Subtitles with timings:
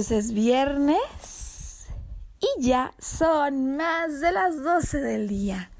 [0.00, 1.86] Pues es viernes
[2.40, 5.70] y ya son más de las 12 del día.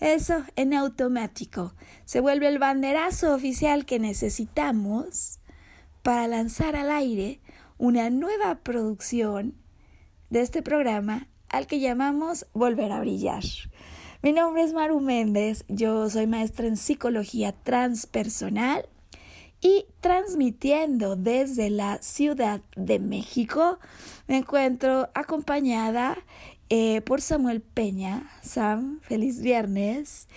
[0.00, 1.74] Eso en automático
[2.06, 5.40] se vuelve el banderazo oficial que necesitamos
[6.02, 7.42] para lanzar al aire
[7.76, 9.54] una nueva producción
[10.30, 13.44] de este programa al que llamamos Volver a Brillar.
[14.22, 18.88] Mi nombre es Maru Méndez, yo soy maestra en psicología transpersonal
[19.60, 23.78] y transmitiendo desde la Ciudad de México,
[24.26, 26.16] me encuentro acompañada
[26.70, 28.30] eh, por Samuel Peña.
[28.42, 30.28] Sam, feliz viernes.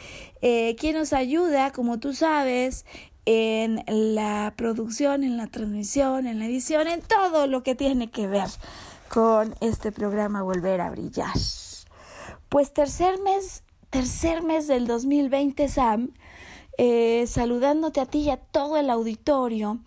[0.41, 2.85] Eh, quien nos ayuda, como tú sabes,
[3.25, 8.27] en la producción, en la transmisión, en la edición, en todo lo que tiene que
[8.27, 8.47] ver
[9.09, 11.35] con este programa Volver a Brillar.
[12.49, 16.13] Pues tercer mes, tercer mes del 2020, Sam,
[16.77, 19.79] eh, saludándote a ti y a todo el auditorio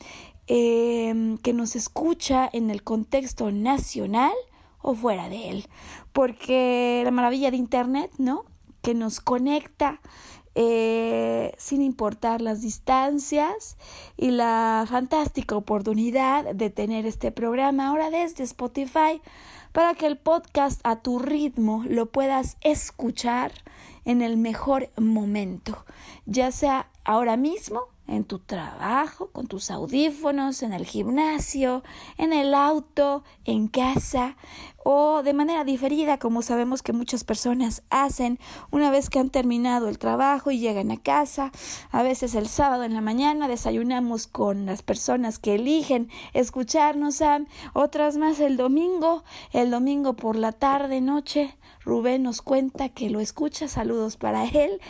[0.46, 4.32] em, que nos escucha en el contexto nacional
[4.82, 5.66] o fuera de él,
[6.12, 8.44] porque la maravilla de Internet, ¿no?
[8.82, 10.00] Que nos conecta
[10.56, 13.76] eh, sin importar las distancias
[14.16, 19.20] y la fantástica oportunidad de tener este programa ahora desde Spotify
[19.74, 23.50] para que el podcast a tu ritmo lo puedas escuchar
[24.04, 25.84] en el mejor momento,
[26.26, 31.82] ya sea ahora mismo en tu trabajo, con tus audífonos, en el gimnasio,
[32.18, 34.36] en el auto, en casa
[34.84, 38.38] o de manera diferida, como sabemos que muchas personas hacen
[38.70, 41.50] una vez que han terminado el trabajo y llegan a casa.
[41.90, 47.40] A veces el sábado en la mañana desayunamos con las personas que eligen escucharnos, a
[47.72, 51.56] otras más el domingo, el domingo por la tarde, noche.
[51.80, 54.80] Rubén nos cuenta que lo escucha, saludos para él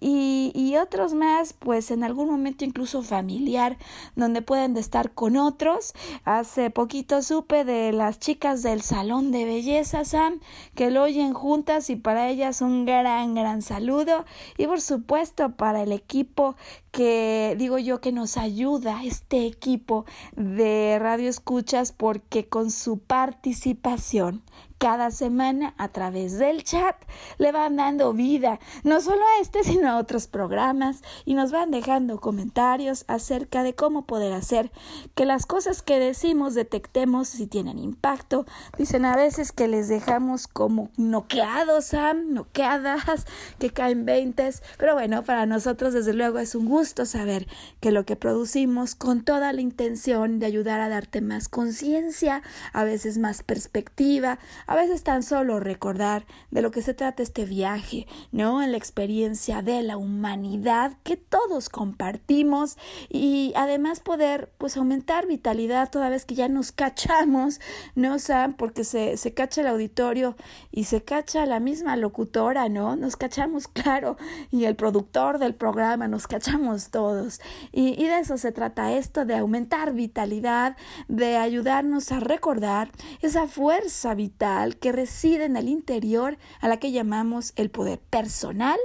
[0.00, 3.76] y, y, otros más, pues en algún momento incluso familiar,
[4.16, 5.92] donde pueden estar con otros.
[6.24, 10.40] Hace poquito supe de las chicas del salón de belleza, Sam,
[10.74, 14.24] que lo oyen juntas y para ellas un gran, gran saludo.
[14.56, 16.56] Y por supuesto para el equipo
[16.90, 20.04] que digo yo que nos ayuda, este equipo
[20.36, 24.42] de Radio Escuchas, porque con su participación
[24.78, 26.96] cada semana a través del chat.
[27.38, 31.02] Le van dando vida, no solo a este, sino a otros programas.
[31.24, 34.70] Y nos van dejando comentarios acerca de cómo poder hacer
[35.14, 38.46] que las cosas que decimos detectemos si tienen impacto.
[38.76, 43.26] Dicen a veces que les dejamos como noqueados, Sam, noqueadas,
[43.58, 47.46] que caen veintes, pero bueno, para nosotros desde luego es un gusto saber
[47.80, 52.84] que lo que producimos con toda la intención de ayudar a darte más conciencia, a
[52.84, 54.38] veces más perspectiva,
[54.68, 58.62] a veces tan solo recordar de lo que se trata este viaje, ¿no?
[58.62, 62.76] En la experiencia de la humanidad que todos compartimos
[63.08, 67.60] y además poder pues aumentar vitalidad toda vez que ya nos cachamos,
[67.94, 68.18] ¿no?
[68.18, 68.52] Sam?
[68.52, 70.36] Porque se, se cacha el auditorio
[70.70, 72.94] y se cacha la misma locutora, ¿no?
[72.94, 74.18] Nos cachamos, claro,
[74.50, 77.40] y el productor del programa, nos cachamos todos.
[77.72, 80.76] Y, y de eso se trata esto, de aumentar vitalidad,
[81.08, 82.90] de ayudarnos a recordar
[83.22, 88.78] esa fuerza vital que reside en el interior a la que llamamos el poder personal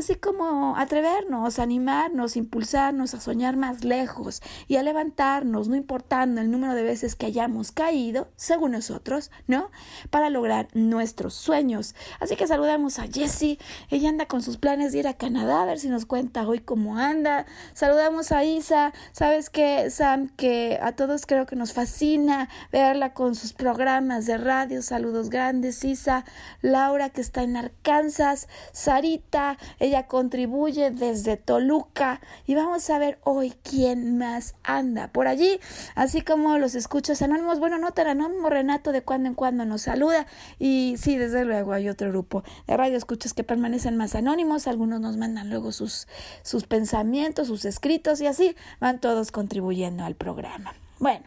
[0.00, 6.50] así como atrevernos, animarnos, impulsarnos a soñar más lejos y a levantarnos, no importando el
[6.50, 9.70] número de veces que hayamos caído, según nosotros, ¿no?
[10.08, 11.94] Para lograr nuestros sueños.
[12.18, 13.58] Así que saludamos a Jessie,
[13.90, 16.60] ella anda con sus planes de ir a Canadá, a ver si nos cuenta hoy
[16.60, 17.44] cómo anda.
[17.74, 23.34] Saludamos a Isa, sabes que Sam, que a todos creo que nos fascina verla con
[23.34, 26.24] sus programas de radio, saludos grandes, Isa,
[26.62, 33.52] Laura que está en Arkansas, Sarita, ella contribuye desde Toluca y vamos a ver hoy
[33.62, 35.60] quién más anda por allí,
[35.94, 37.58] así como los escuchos anónimos.
[37.58, 40.26] Bueno, no tan anónimo, Renato de cuando en cuando nos saluda
[40.58, 45.00] y sí, desde luego hay otro grupo de radio escuchas que permanecen más anónimos, algunos
[45.00, 46.08] nos mandan luego sus,
[46.42, 50.74] sus pensamientos, sus escritos y así van todos contribuyendo al programa.
[50.98, 51.24] Bueno,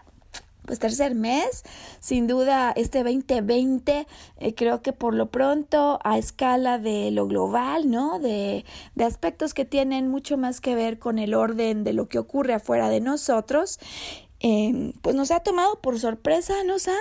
[0.65, 1.63] pues tercer mes,
[1.99, 4.07] sin duda este 2020
[4.37, 8.19] eh, creo que por lo pronto a escala de lo global, ¿no?
[8.19, 8.65] De,
[8.95, 12.53] de aspectos que tienen mucho más que ver con el orden de lo que ocurre
[12.53, 13.79] afuera de nosotros,
[14.39, 16.95] em, pues nos ha tomado por sorpresa, ¿no, Sam?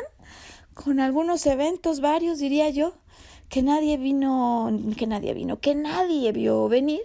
[0.74, 2.94] Con algunos eventos, varios diría yo,
[3.48, 7.02] que nadie vino, que nadie vino, que nadie vio venir.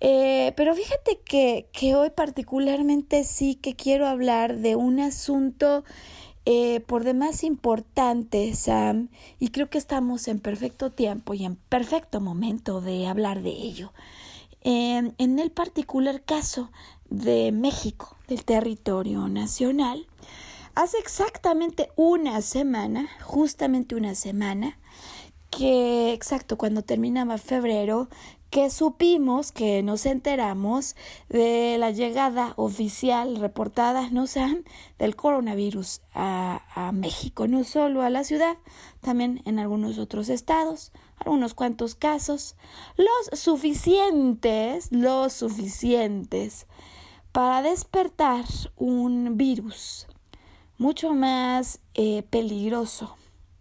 [0.00, 5.84] Eh, pero fíjate que, que, hoy particularmente sí que quiero hablar de un asunto
[6.46, 9.08] eh, por demás importante, Sam,
[9.38, 13.92] y creo que estamos en perfecto tiempo y en perfecto momento de hablar de ello.
[14.62, 16.70] en el particular caso
[17.10, 20.06] de México, del territorio nacional,
[20.74, 24.78] hace exactamente una semana, justamente una semana,
[25.50, 28.08] que exacto cuando terminaba febrero
[28.50, 30.96] que supimos, que nos enteramos
[31.28, 34.64] de la llegada oficial reportada, ¿no saben?,
[34.98, 38.56] del coronavirus a, a, México, no solo a la ciudad,
[39.00, 42.56] también en algunos otros estados, algunos cuantos casos,
[42.96, 46.66] los suficientes, los suficientes
[47.32, 48.44] para despertar
[48.76, 50.08] un virus
[50.78, 53.16] mucho más eh, peligroso,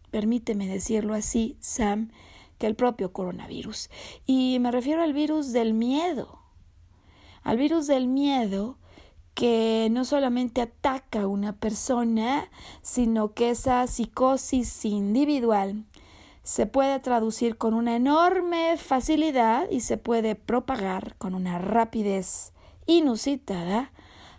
[0.09, 2.11] permíteme decirlo así, Sam,
[2.59, 3.89] que el propio coronavirus.
[4.27, 6.39] Y me refiero al virus del miedo,
[7.41, 8.77] al virus del miedo
[9.33, 12.51] que no solamente ataca a una persona,
[12.81, 15.85] sino que esa psicosis individual
[16.43, 22.53] se puede traducir con una enorme facilidad y se puede propagar con una rapidez
[22.85, 23.91] inusitada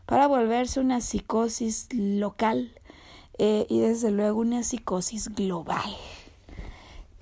[0.06, 2.74] para volverse una psicosis local
[3.38, 5.96] eh, y desde luego una psicosis global.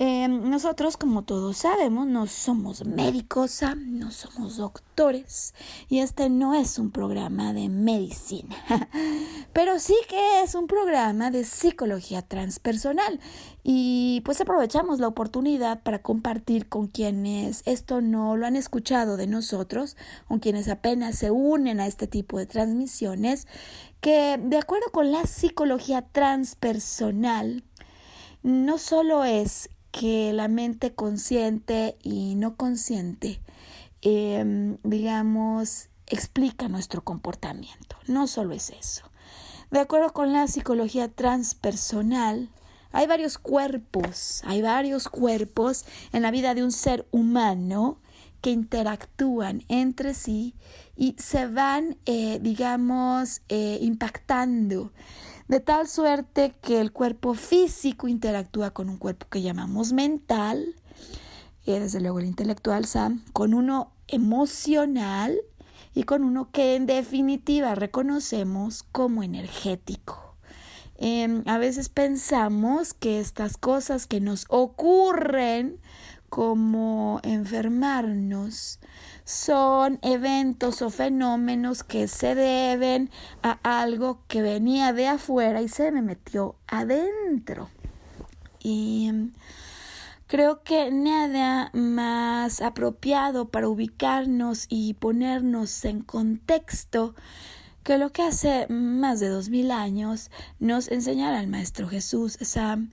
[0.01, 5.55] Em, nosotros, como todos sabemos, no somos médicos, no somos doctores
[5.89, 8.55] y este no es un programa de medicina,
[9.53, 13.19] pero sí que es un programa de psicología transpersonal
[13.65, 19.27] y pues aprovechamos la oportunidad para compartir con quienes esto no lo han escuchado de
[19.27, 19.97] nosotros,
[20.29, 23.49] con quienes apenas se unen a este tipo de transmisiones,
[24.01, 27.65] que de acuerdo con la psicología transpersonal,
[28.45, 33.41] no solo es que la mente consciente y no consciente,
[34.03, 37.97] em, digamos, explica nuestro comportamiento.
[38.07, 39.11] No solo es eso.
[39.71, 42.51] De acuerdo con la psicología transpersonal,
[42.91, 47.99] hay varios cuerpos, hay varios cuerpos en la vida de un ser humano
[48.41, 50.55] que interactúan entre sí
[50.97, 54.93] y se van, eh, digamos, eh, impactando
[55.49, 60.75] de tal suerte que el cuerpo físico interactúa con un cuerpo que llamamos mental,
[61.65, 65.39] y desde luego el intelectual, Sam, con uno emocional
[65.95, 70.37] y con uno que en definitiva reconocemos como energético.
[70.97, 75.79] Em, a veces pensamos que estas cosas que nos ocurren
[76.29, 78.81] como enfermarnos
[79.29, 83.11] son eventos o fenómenos que se deben
[83.43, 87.69] a algo que venía de afuera y se me metió adentro.
[88.59, 89.33] Y mm,
[90.29, 97.15] creo que nada más apropiado para ubicarnos y ponernos en contexto
[97.83, 102.93] que lo que hace más de dos mil años nos enseñara el Maestro Jesús Sam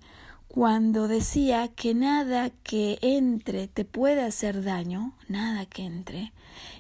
[0.56, 6.32] cuando decía que nada que entre te puede hacer daño, nada que entre,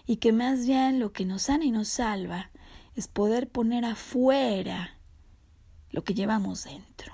[0.08, 2.51] y que más bien lo que nos sana y nos salva
[2.96, 4.91] es poder poner afuera
[5.91, 7.12] lo que llevamos dentro.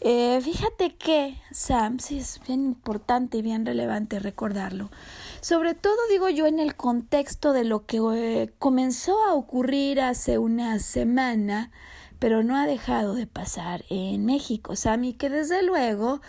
[0.00, 4.90] Eh, fíjate que, Sam, sí es bien importante y bien relevante recordarlo.
[5.40, 10.38] Sobre todo digo yo en el contexto de lo que eh, comenzó a ocurrir hace
[10.38, 11.70] una semana
[12.18, 16.20] pero no ha dejado de pasar en México, Sammy, que desde luego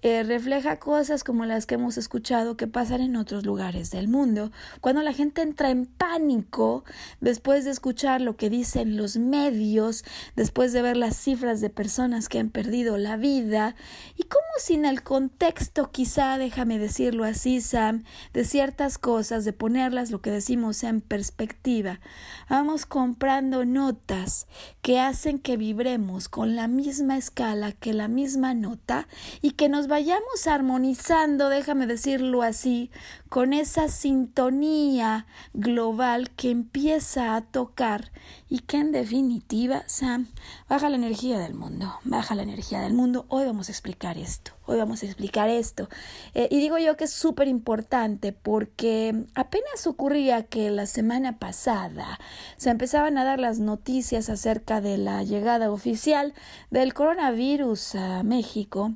[0.00, 4.52] eh, refleja cosas como las que hemos escuchado que pasan en otros lugares del mundo,
[4.80, 6.84] cuando la gente entra en pánico
[7.20, 10.04] después de escuchar lo que dicen los medios,
[10.36, 13.74] después de ver las cifras de personas que han perdido la vida,
[14.16, 20.12] y como sin el contexto, quizá, déjame decirlo así, Sam, de ciertas cosas, de ponerlas,
[20.12, 22.00] lo que decimos, en perspectiva,
[22.48, 24.46] vamos comprando notas
[24.80, 29.08] que hacen que vibremos con la misma escala que la misma nota
[29.42, 32.90] y que nos vayamos armonizando, déjame decirlo así,
[33.30, 38.12] con esa sintonía global que empieza a tocar
[38.50, 40.28] y que en definitiva, Sam,
[40.68, 43.24] baja la energía del mundo, baja la energía del mundo.
[43.28, 45.88] Hoy vamos a explicar esto, hoy vamos a explicar esto.
[46.34, 52.20] Eh, y digo yo que es súper importante porque apenas ocurría que la semana pasada
[52.58, 56.34] se empezaban a dar las noticias acerca de la llegada oficial
[56.70, 58.92] del coronavirus a México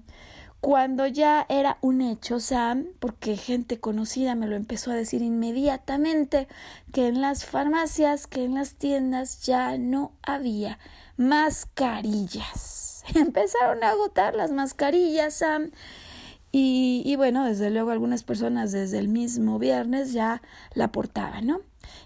[0.62, 6.46] cuando ya era un hecho, Sam, porque gente conocida me lo empezó a decir inmediatamente,
[6.92, 10.78] que en las farmacias, que en las tiendas ya no había
[11.16, 13.02] mascarillas.
[13.16, 15.72] Empezaron a agotar las mascarillas, Sam.
[16.52, 20.42] Y, y bueno, desde luego algunas personas desde el mismo viernes ya
[20.74, 21.60] la portaban, ¿no?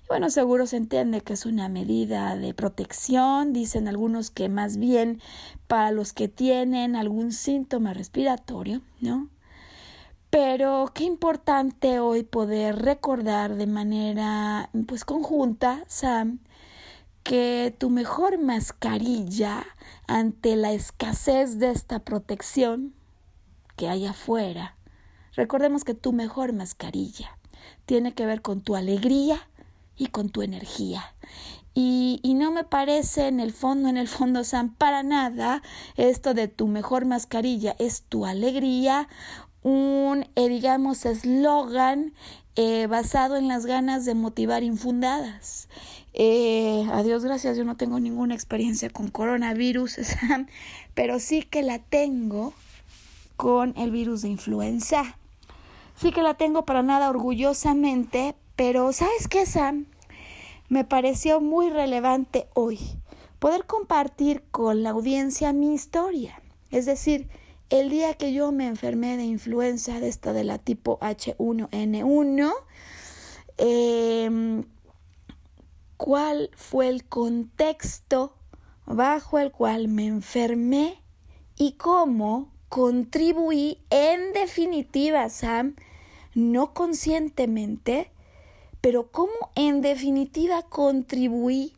[0.09, 5.21] bueno, seguro se entiende que es una medida de protección, dicen algunos que más bien
[5.67, 9.29] para los que tienen algún síntoma respiratorio, ¿no?
[10.31, 16.41] Pero qué importante hoy poder recordar de manera pues conjunta, Sam,
[17.23, 19.65] que tu mejor mascarilla
[20.07, 22.95] ante la escasez de esta protección
[23.77, 24.77] que hay afuera,
[25.35, 27.39] recordemos que tu mejor mascarilla
[27.85, 29.49] tiene que ver con tu alegría,
[29.97, 31.15] y con tu energía.
[31.79, 35.63] Y, y, no me parece en el fondo, en el fondo, Sam, para nada
[35.99, 39.09] esto de tu mejor mascarilla es tu alegría,
[39.63, 42.15] un, eh, digamos, eslogan
[42.55, 45.69] eh, basado en las ganas de motivar infundadas.
[46.15, 50.47] Eh, a Dios gracias, yo no tengo ninguna experiencia con coronavirus, Sam,
[50.95, 52.55] pero sí que la tengo
[53.37, 55.19] con el virus de influenza.
[55.97, 59.87] Sí que la tengo para nada orgullosamente, pero ¿sabes qué, Sam?
[60.69, 62.79] Me pareció muy relevante hoy
[63.39, 66.43] poder compartir con la audiencia mi historia.
[66.71, 67.29] Es decir,
[67.71, 72.53] el día que yo me enfermé de influenza de esta de la tipo H1N1,
[73.59, 74.65] em,
[75.97, 78.37] cuál fue el contexto
[78.87, 81.03] bajo el cual me enfermé
[81.57, 85.77] y cómo contribuí en definitiva, Sam,
[86.35, 88.11] no conscientemente,
[88.87, 91.73] pero cómo en definitiva contribuí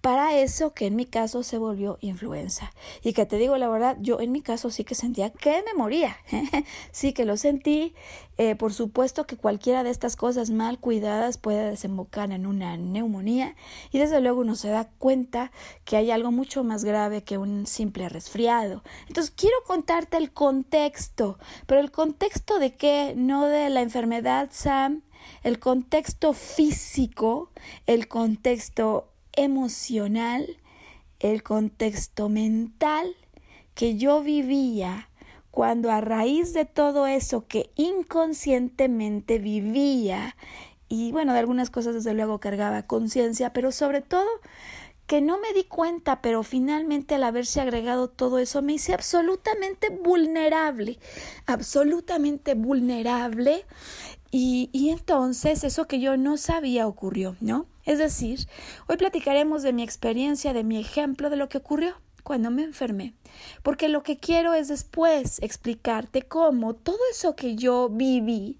[0.00, 2.72] para eso que en mi caso se volvió influenza.
[3.02, 5.74] Y que te digo la verdad, yo en mi caso sí que sentía que me
[5.76, 6.16] moría.
[6.92, 7.94] sí que lo sentí.
[8.38, 13.54] Eh, por supuesto que cualquiera de estas cosas mal cuidadas puede desembocar en una neumonía.
[13.92, 15.52] Y desde luego uno se da cuenta
[15.84, 18.82] que hay algo mucho más grave que un simple resfriado.
[19.08, 21.38] Entonces quiero contarte el contexto.
[21.66, 25.02] Pero el contexto de qué, no de la enfermedad, Sam
[25.42, 27.50] el contexto físico,
[27.86, 30.56] el contexto emocional,
[31.18, 33.14] el contexto mental
[33.74, 35.08] que yo vivía
[35.50, 40.36] cuando a raíz de todo eso que inconscientemente vivía
[40.88, 44.28] y bueno, de algunas cosas desde luego cargaba conciencia, pero sobre todo
[45.06, 49.88] que no me di cuenta, pero finalmente al haberse agregado todo eso me hice absolutamente
[49.88, 51.00] vulnerable,
[51.46, 53.64] absolutamente vulnerable
[54.32, 57.66] y, entonces eso que yo no sabía ocurrió, ¿no?
[57.84, 58.46] Es decir,
[58.86, 63.14] hoy platicaremos de mi experiencia, de mi ejemplo, de lo que ocurrió cuando me enfermé,
[63.62, 68.58] porque lo que quiero es después explicarte cómo todo eso que yo viví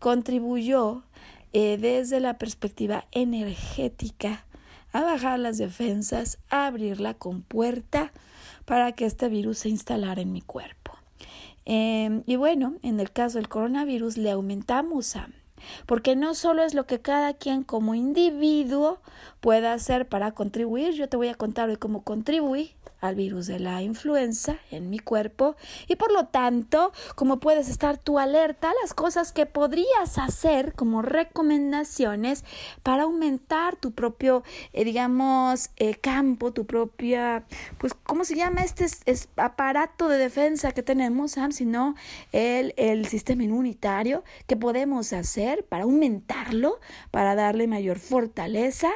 [0.00, 1.04] contribuyó
[1.52, 4.44] eh, desde la perspectiva energética
[4.92, 8.12] a bajar las defensas, a abrir la compuerta
[8.64, 10.85] para que este virus se instalara en mi cuerpo.
[11.66, 15.28] Em, y bueno, en el caso del coronavirus le aumentamos a
[15.86, 19.00] porque no solo es lo que cada quien como individuo
[19.40, 23.58] pueda hacer para contribuir, yo te voy a contar hoy cómo contribuí al virus de
[23.58, 28.74] la influenza en mi cuerpo y por lo tanto, como puedes estar tú alerta a
[28.82, 32.44] las cosas que podrías hacer como recomendaciones
[32.82, 37.44] para aumentar tu propio, eh, digamos, eh, campo, tu propia,
[37.78, 38.86] pues, ¿cómo se llama este
[39.36, 41.52] aparato de defensa que tenemos, Sam?
[41.52, 41.94] Sino
[42.32, 48.90] el, el sistema inmunitario que podemos hacer para aumentarlo, para darle mayor fortaleza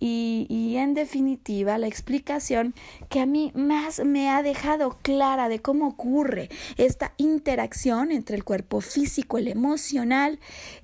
[0.00, 2.74] y, y, en definitiva la explicación
[3.08, 8.44] que a mí más me ha dejado clara de cómo ocurre esta interacción entre el
[8.44, 10.38] cuerpo físico, el emocional,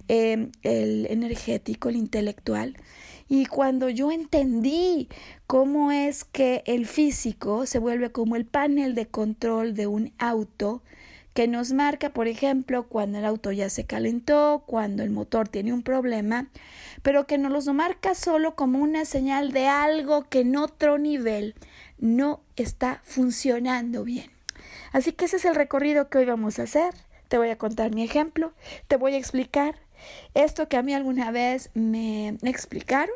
[0.08, 2.76] eh, el energético, el intelectual.
[3.28, 5.08] Y cuando yo entendí
[5.46, 10.82] cómo es que el físico se vuelve como el panel de control de un auto,
[11.34, 15.72] que nos marca, por ejemplo, cuando el auto ya se calentó, cuando el motor tiene
[15.72, 16.46] un problema,
[17.02, 21.56] pero que nos lo marca solo como una señal de algo que en otro nivel
[21.98, 24.30] no está funcionando bien.
[24.92, 26.94] Así que ese es el recorrido que hoy vamos a hacer.
[27.26, 28.52] Te voy a contar mi ejemplo,
[28.86, 29.74] te voy a explicar
[30.34, 33.14] esto que a mí alguna vez me explicaron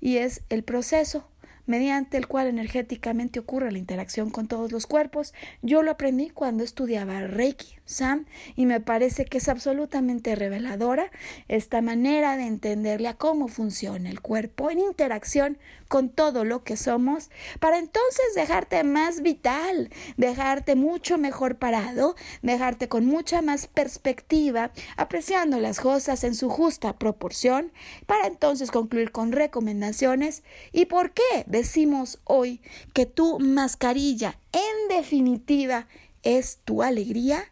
[0.00, 1.26] y es el proceso
[1.66, 5.34] mediante el cual energéticamente ocurre la interacción con todos los cuerpos.
[5.62, 11.10] Yo lo aprendí cuando estudiaba Reiki, Sam, y me parece que es absolutamente reveladora
[11.48, 16.76] esta manera de entenderle a cómo funciona el cuerpo en interacción con todo lo que
[16.76, 17.30] somos,
[17.60, 25.60] para entonces dejarte más vital, dejarte mucho mejor parado, dejarte con mucha más perspectiva, apreciando
[25.60, 27.70] las cosas en su justa proporción,
[28.06, 30.42] para entonces concluir con recomendaciones.
[30.72, 32.60] ¿Y por qué decimos hoy
[32.92, 35.86] que tu mascarilla en definitiva
[36.22, 37.44] es tu alegría?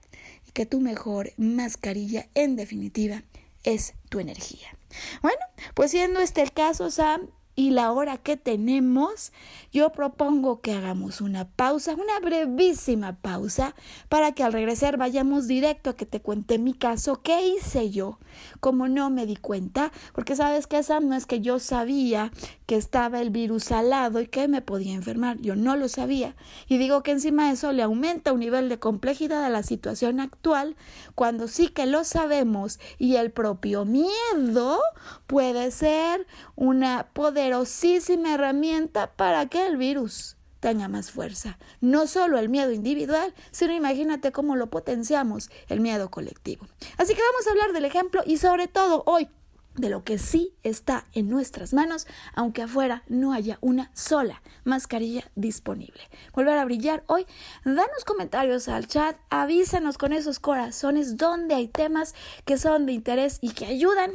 [0.47, 3.23] y que tu mejor mascarilla en definitiva
[3.65, 4.77] es tu energía.
[5.23, 5.39] Bueno,
[5.75, 9.33] pues siendo este el caso, Sam, y la hora que tenemos,
[9.73, 13.75] yo propongo que hagamos una pausa, una brevísima pausa,
[14.09, 18.19] para que al regresar vayamos directo a que te cuente mi caso, qué hice yo,
[18.61, 22.33] como no me di cuenta, porque sabes que esa no es que yo sabía
[22.67, 26.35] que estaba el virus al lado y que me podía enfermar, yo no lo sabía.
[26.69, 30.21] Y digo que encima de eso le aumenta un nivel de complejidad a la situación
[30.21, 30.75] actual,
[31.15, 34.81] cuando sí que lo sabemos y el propio miedo
[35.27, 41.59] puede ser una poder poderosísima herramienta para que el virus tenga más fuerza.
[41.81, 46.69] No solo el miedo individual, sino imagínate cómo lo potenciamos, el miedo colectivo.
[46.99, 49.29] Así que vamos a hablar del ejemplo y sobre todo hoy
[49.75, 55.25] de lo que sí está en nuestras manos, aunque afuera no haya una sola mascarilla
[55.35, 56.03] disponible.
[56.35, 57.27] Volver a brillar hoy,
[57.65, 63.39] danos comentarios al chat, avísanos con esos corazones donde hay temas que son de interés
[63.41, 64.13] y que ayudan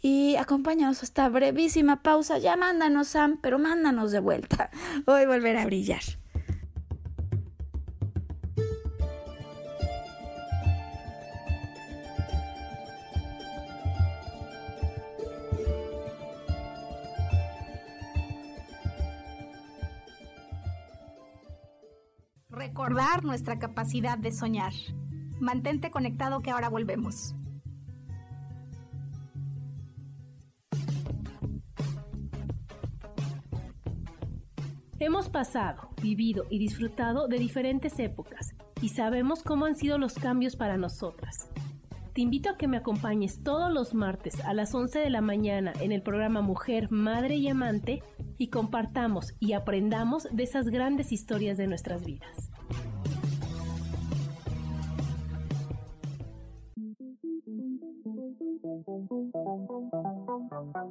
[0.00, 2.38] y acompáñanos a esta brevísima pausa.
[2.38, 4.70] Ya mándanos, Sam, pero mándanos de vuelta.
[5.06, 6.02] Hoy volver a brillar.
[22.48, 24.72] Recordar nuestra capacidad de soñar.
[25.40, 27.34] Mantente conectado que ahora volvemos.
[35.06, 40.56] Hemos pasado, vivido y disfrutado de diferentes épocas y sabemos cómo han sido los cambios
[40.56, 41.48] para nosotras.
[42.12, 45.72] Te invito a que me acompañes todos los martes a las 11 de la mañana
[45.78, 48.02] en el programa Mujer, Madre y Amante
[48.36, 52.50] y compartamos y aprendamos de esas grandes historias de nuestras vidas.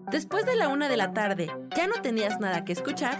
[0.10, 3.20] Después de la una de la tarde, ¿ya no tenías nada que escuchar?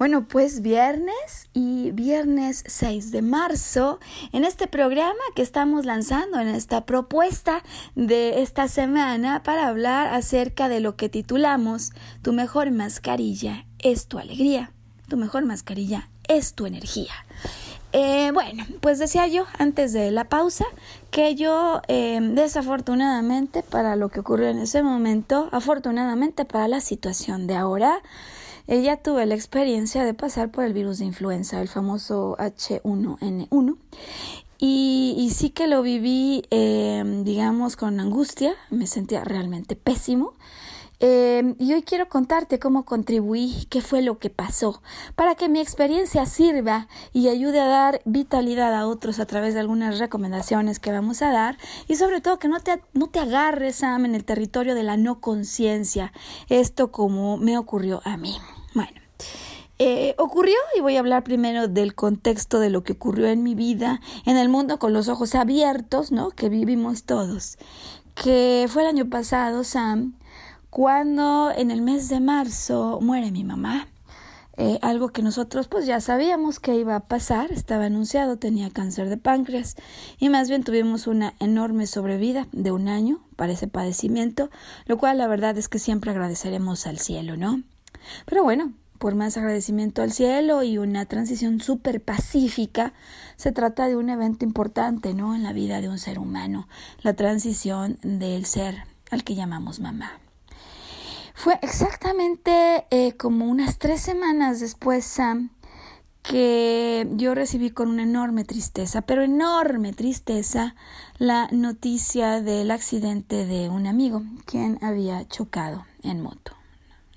[0.00, 4.00] Bueno, pues viernes y viernes 6 de marzo,
[4.32, 7.62] en este programa que estamos lanzando, en esta propuesta
[7.96, 14.18] de esta semana para hablar acerca de lo que titulamos Tu mejor mascarilla es tu
[14.18, 14.72] alegría,
[15.06, 17.12] tu mejor mascarilla es tu energía.
[17.92, 20.64] Eh, bueno, pues decía yo antes de la pausa
[21.10, 27.46] que yo eh, desafortunadamente para lo que ocurrió en ese momento, afortunadamente para la situación
[27.46, 28.00] de ahora,
[28.66, 33.76] ella tuvo la experiencia de pasar por el virus de influenza, el famoso H1N1.
[34.62, 40.34] Y, sí que lo viví, em, digamos, con angustia, me sentía realmente pésimo.
[41.02, 44.82] Em, y hoy quiero contarte cómo contribuí, qué fue lo que pasó,
[45.16, 49.60] para que mi experiencia sirva y ayude a dar vitalidad a otros a través de
[49.60, 51.56] algunas recomendaciones que vamos a dar
[51.88, 54.98] y sobre todo que no te, no te agarres, Sam, en el territorio de la
[54.98, 56.12] no conciencia.
[56.50, 58.36] Esto como me ocurrió a mí.
[58.74, 59.00] Bueno.
[59.82, 63.54] Eh, ocurrió y voy a hablar primero del contexto de lo que ocurrió en mi
[63.54, 66.28] vida, en el mundo con los ojos abiertos, ¿no?
[66.32, 67.56] Que vivimos todos.
[68.14, 70.18] Que fue el año pasado, Sam,
[70.70, 73.88] cuando en el mes de marzo muere mi mamá.
[74.56, 79.08] Eh, algo que nosotros pues ya sabíamos que iba a pasar, estaba anunciado, tenía cáncer
[79.08, 79.76] de páncreas
[80.18, 84.50] y más bien tuvimos una enorme sobrevida de un año para ese padecimiento,
[84.84, 87.62] lo cual la verdad es que siempre agradeceremos al cielo, ¿no?
[88.26, 92.92] Pero bueno, por más agradecimiento al cielo y una transición súper pacífica,
[93.36, 95.34] se trata de un evento importante, ¿no?
[95.34, 96.68] En la vida de un ser humano,
[97.00, 100.20] la transición del ser al que llamamos mamá.
[101.42, 105.48] Fue exactamente eh, como unas tres semanas después, Sam,
[106.22, 110.74] que yo recibí con una enorme tristeza, pero enorme tristeza,
[111.16, 116.52] la noticia del accidente de un amigo quien había chocado en moto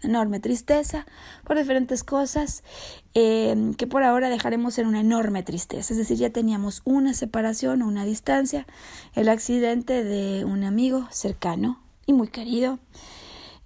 [0.03, 1.05] enorme tristeza
[1.43, 2.63] por diferentes cosas
[3.13, 5.93] em, que por ahora dejaremos en una enorme tristeza.
[5.93, 8.67] Es decir, ya teníamos una separación o una distancia,
[9.15, 12.79] el accidente de un amigo cercano y muy querido.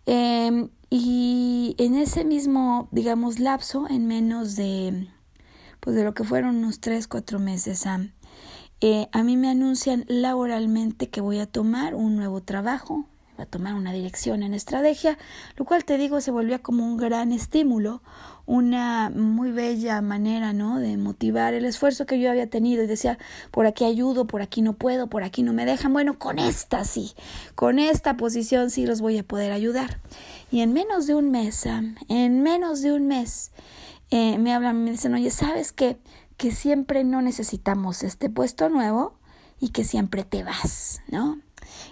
[0.10, 5.10] Em, y en ese mismo, digamos, lapso, en menos de,
[5.82, 7.86] pues de lo que fueron unos tres, cuatro meses,
[8.80, 13.06] eh, a mí me anuncian laboralmente que voy a tomar un nuevo trabajo,
[13.38, 15.18] a tomar una dirección en estrategia,
[15.58, 18.02] lo cual te digo se volvía como un gran estímulo,
[18.48, 20.80] una muy bella manera, ¿no?
[20.80, 23.20] De motivar el esfuerzo que yo había tenido y decía,
[23.52, 26.86] por aquí ayudo, por aquí no puedo, por aquí no me dejan, bueno, con esta
[26.86, 27.12] sí,
[27.56, 30.00] con esta posición sí los voy a poder ayudar.
[30.50, 31.68] Y en menos de un mes,
[32.08, 33.52] en menos de un mes,
[34.12, 35.98] eh, me hablan, me dicen, oye, ¿sabes qué?
[36.38, 39.20] Que siempre no necesitamos este puesto nuevo
[39.60, 41.38] y que siempre te vas, ¿no?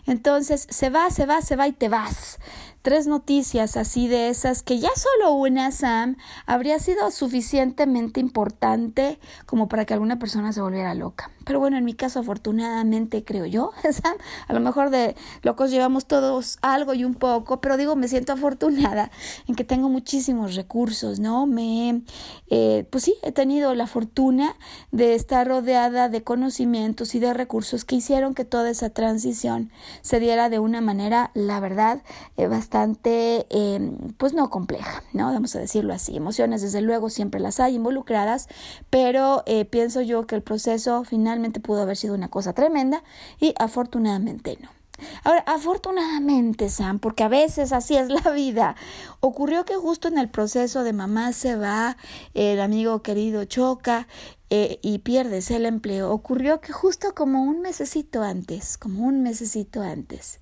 [0.05, 2.39] Entonces se va, se va, se va y te vas
[2.85, 9.17] tres noticias así de esas que ya solo una, Sam, habría sido suficientemente importante
[9.47, 11.31] como para que alguna persona se volviera loca.
[11.45, 14.17] Pero bueno, en mi caso, afortunadamente, creo yo, Sam,
[14.47, 18.33] a lo mejor de locos llevamos todos algo y un poco, pero digo, me siento
[18.33, 19.09] afortunada
[19.47, 21.47] en que tengo muchísimos recursos, ¿no?
[21.47, 22.03] Me,
[22.51, 24.55] eh, pues sí, he tenido la fortuna
[24.91, 29.71] de estar rodeada de conocimientos y de recursos que hicieron que toda esa transición
[30.01, 32.03] se diera de una manera, la verdad,
[32.37, 35.31] eh, bastante bastante, em, pues no compleja, ¿no?
[35.31, 36.17] Vamos a decirlo así.
[36.17, 38.49] Emociones, desde luego, siempre las hay involucradas,
[38.89, 43.01] pero eh, pienso yo que el proceso finalmente pudo haber sido una cosa tremenda
[43.39, 44.74] y afortunadamente no.
[45.23, 48.75] Ahora, afortunadamente, Sam, porque a veces así es la vida,
[49.19, 51.97] ocurrió que justo en el proceso de mamá se va,
[52.33, 54.07] el amigo querido choca
[54.49, 56.11] eh, y pierdes el empleo.
[56.11, 60.39] Ocurrió que justo como un mesecito antes, como un mesecito antes,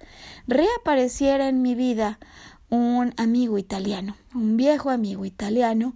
[0.48, 2.20] reapareciera en mi vida
[2.70, 5.96] un amigo italiano, un viejo amigo italiano,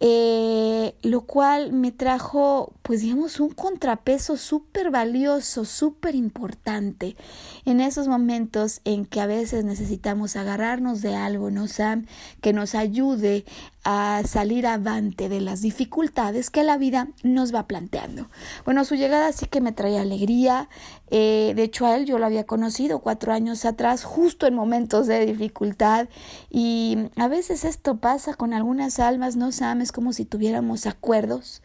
[0.00, 7.16] eh, lo cual me trajo, pues digamos, un contrapeso súper valioso, súper importante
[7.64, 12.06] en esos momentos en que a veces necesitamos agarrarnos de algo, ¿no, Sam?
[12.40, 13.44] Que nos ayude
[13.84, 18.28] a salir avante de las dificultades que la vida nos va planteando.
[18.64, 20.68] Bueno, su llegada sí que me traía alegría.
[21.10, 25.06] Eh, de hecho, a él yo lo había conocido cuatro años atrás, justo en momentos
[25.06, 26.08] de dificultad.
[26.50, 31.62] Y a veces esto pasa con algunas almas, no sabes, como si tuviéramos acuerdos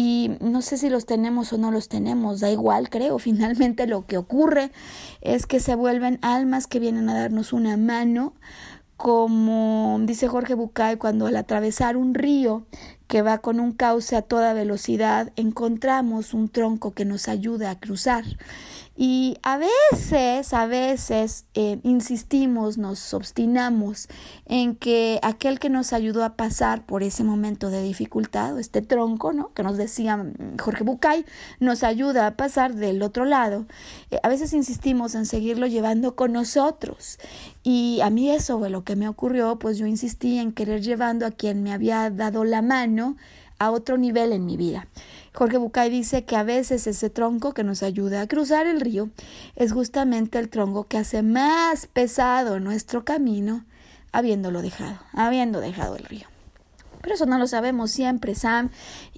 [0.00, 3.18] y no sé si los tenemos o no los tenemos, da igual, creo.
[3.18, 4.70] Finalmente lo que ocurre
[5.22, 8.32] es que se vuelven almas que vienen a darnos una mano
[8.96, 12.66] como dice Jorge Bucay, cuando al atravesar un río
[13.06, 17.78] que va con un cauce a toda velocidad, encontramos un tronco que nos ayuda a
[17.78, 18.24] cruzar.
[19.00, 24.08] Y a veces, a veces eh, insistimos, nos obstinamos
[24.44, 29.32] en que aquel que nos ayudó a pasar por ese momento de dificultad, este tronco,
[29.32, 29.54] ¿no?
[29.54, 30.26] Que nos decía
[30.60, 31.24] Jorge Bucay,
[31.60, 33.66] nos ayuda a pasar del otro lado.
[34.10, 37.20] Eh, a veces insistimos en seguirlo llevando con nosotros.
[37.62, 41.24] Y a mí eso fue lo que me ocurrió, pues yo insistí en querer llevando
[41.24, 43.16] a quien me había dado la mano
[43.60, 44.88] a otro nivel en mi vida.
[45.38, 49.08] Jorge Bucay dice que a veces ese tronco que nos ayuda a cruzar el río
[49.54, 53.64] es justamente el tronco que hace más pesado nuestro camino
[54.10, 56.26] habiéndolo dejado, habiendo dejado el río.
[57.08, 58.68] Pero eso no lo sabemos siempre, Sam,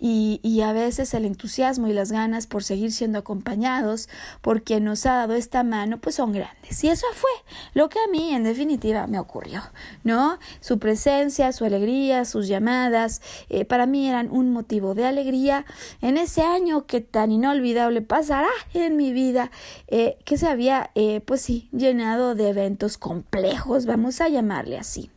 [0.01, 4.09] y, y, a veces el entusiasmo y las ganas por seguir siendo acompañados
[4.43, 6.85] por quien nos ha dado esta mano, pues son grandes.
[6.85, 7.31] Y eso fue
[7.75, 9.61] lo que a mí, en definitiva, me ocurrió,
[10.05, 10.39] ¿no?
[10.61, 15.65] Su presencia, su alegría, sus llamadas, eh, para mí eran un motivo de alegría
[16.01, 19.51] en ese año que tan inolvidable pasará en mi vida,
[19.89, 25.11] eh, que se había, eh, pues sí, llenado de eventos complejos, vamos a llamarle así.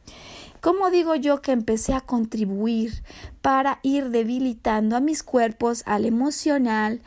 [0.64, 3.04] ¿Cómo digo yo que empecé a contribuir
[3.42, 7.02] para ir debilitando a mis cuerpos, al emocional,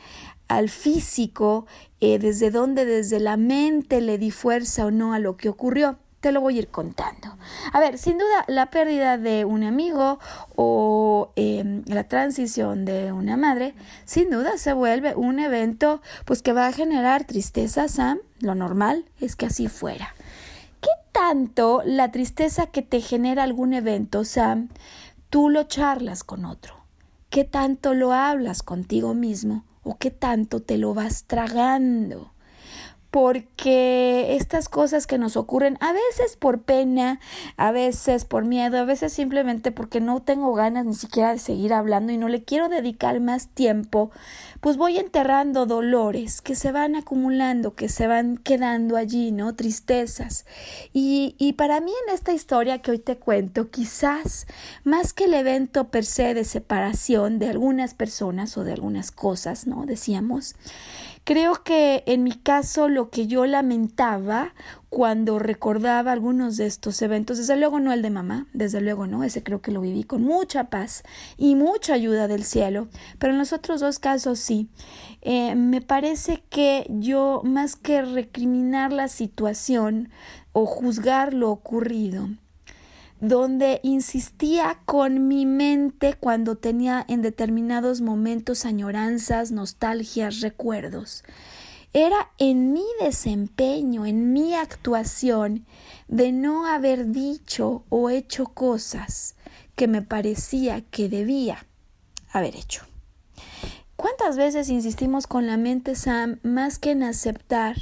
[0.47, 1.65] al físico,
[1.99, 5.97] eh, desde donde desde la mente le di fuerza o no a lo que ocurrió?
[6.19, 7.35] Te lo voy a ir contando.
[7.73, 10.19] A ver, sin duda la pérdida de un amigo
[10.55, 13.73] o em, la transición de una madre,
[14.05, 18.19] sin duda se vuelve un evento pues que va a generar tristeza, Sam.
[18.39, 20.13] Lo normal es que así fuera.
[20.81, 24.69] ¿Qué tanto la tristeza que te genera algún evento, Sam,
[25.29, 26.75] tú lo charlas con otro?
[27.29, 29.65] ¿Qué tanto lo hablas contigo mismo?
[29.83, 32.31] ¿O qué tanto te lo vas tragando?
[33.17, 37.19] Porque estas cosas que nos ocurren a veces por pena,
[37.55, 41.73] a veces por miedo, a veces simplemente porque no tengo ganas ni siquiera de seguir
[41.73, 44.11] hablando y no le quiero dedicar más tiempo,
[44.61, 49.55] pues voy enterrando dolores que se van acumulando, que se van quedando allí, ¿no?
[49.55, 50.45] Tristezas.
[50.93, 54.45] Y, para mí en esta historia que hoy te cuento, quizás
[54.83, 59.65] más que el evento per se de separación de algunas personas o de algunas cosas,
[59.65, 59.87] ¿no?
[59.87, 60.55] Decíamos,
[61.27, 64.53] Creo que en mi caso lo que yo lamentaba
[64.87, 69.25] cuando recordaba algunos de estos eventos, desde luego no el de mamá, desde luego no,
[69.25, 71.03] ese creo que lo viví con mucha paz
[71.35, 72.87] y mucha ayuda del cielo,
[73.19, 74.69] pero en los otros dos casos sí.
[75.21, 80.07] Eh, me parece que yo más que recriminar la situación
[80.53, 82.29] o juzgar lo ocurrido,
[83.19, 91.23] donde insistía con mi mente cuando tenía en determinados momentos añoranzas, nostalgias, recuerdos.
[91.93, 95.65] Era en mi desempeño, en mi actuación,
[96.07, 99.35] de no haber dicho o hecho cosas
[99.75, 101.65] que me parecía que debía
[102.31, 102.86] haber hecho.
[103.97, 107.75] ¿Cuántas veces insistimos con la mente, Sam, más que en aceptar,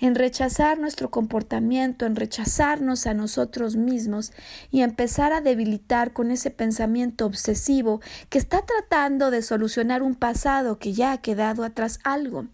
[0.00, 4.32] en rechazar nuestro comportamiento, en rechazarnos a nosotros mismos
[4.72, 10.80] y empezar a debilitar con ese pensamiento obsesivo que está tratando de solucionar un pasado
[10.80, 12.48] que ya ha quedado atrás algo?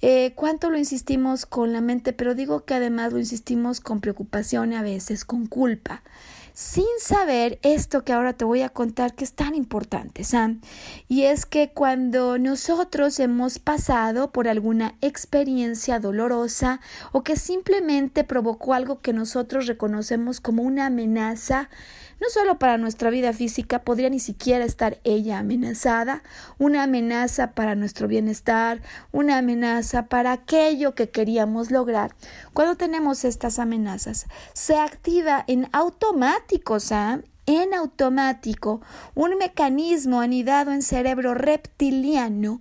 [0.00, 2.12] Eh, ¿Cuánto lo insistimos con la mente?
[2.12, 6.02] Pero digo que además lo insistimos con preocupación a veces con culpa
[6.52, 10.60] sin saber esto que ahora te voy a contar que es tan importante, Sam.
[11.08, 16.80] Y es que cuando nosotros hemos pasado por alguna experiencia dolorosa
[17.12, 21.70] o que simplemente provocó algo que nosotros reconocemos como una amenaza,
[22.22, 26.22] no solo para nuestra vida física, podría ni siquiera estar ella amenazada,
[26.56, 28.80] una amenaza para nuestro bienestar,
[29.10, 32.14] una amenaza para aquello que queríamos lograr.
[32.52, 38.82] Cuando tenemos estas amenazas, se activa en automático, Sam, en automático
[39.16, 42.60] un mecanismo anidado en cerebro reptiliano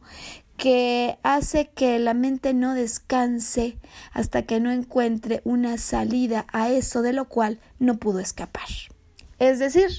[0.57, 3.77] que hace que la mente no descanse
[4.11, 8.65] hasta que no encuentre una salida a eso de lo cual no pudo escapar.
[9.41, 9.89] Es decir,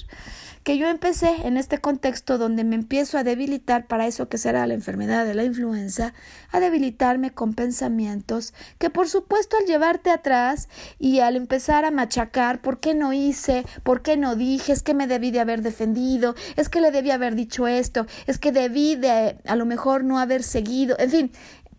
[0.63, 4.65] que yo empecé en este contexto donde me empiezo a debilitar para eso que será
[4.67, 6.13] la enfermedad de la influenza,
[6.53, 12.61] a debilitarme con pensamientos que por supuesto al llevarte atrás y al empezar a machacar
[12.61, 16.35] por qué no hice, por qué no dije, es que me debí de haber defendido,
[16.55, 20.19] es que le debí haber dicho esto, es que debí de a lo mejor no
[20.19, 21.31] haber seguido, en fin,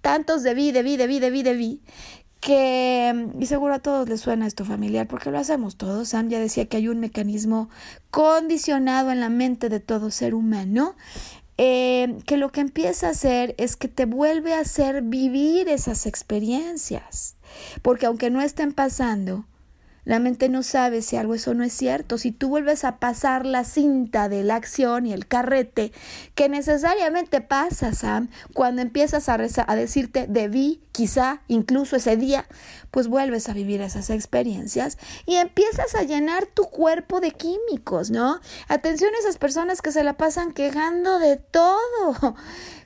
[0.03, 1.81] tantos debí, debí, debí, debí, debí,
[2.45, 6.11] que, y seguro a todos les suena esto familiar, porque lo hacemos todos.
[6.11, 7.71] Sam ya decía que hay un mecanismo
[8.11, 10.95] condicionado en la mente de todo ser humano,
[11.57, 16.05] eh, que lo que empieza a hacer es que te vuelve a hacer vivir esas
[16.05, 17.37] experiencias,
[17.81, 19.47] porque aunque no estén pasando,
[20.05, 22.19] La mente no sabe si algo eso no es cierto.
[22.19, 25.93] Si tú vuelves a pasar la cinta de la acción y el carrete,
[26.35, 32.47] que necesariamente pasa, Sam, cuando empiezas a, a decirte debí, quizá, incluso ese día,
[32.91, 38.41] pues vuelves a vivir esas experiencias y empiezas a llenar tu cuerpo de químicos, ¿no?
[38.69, 42.37] Atención a esas personas que se la pasan quejando de todo.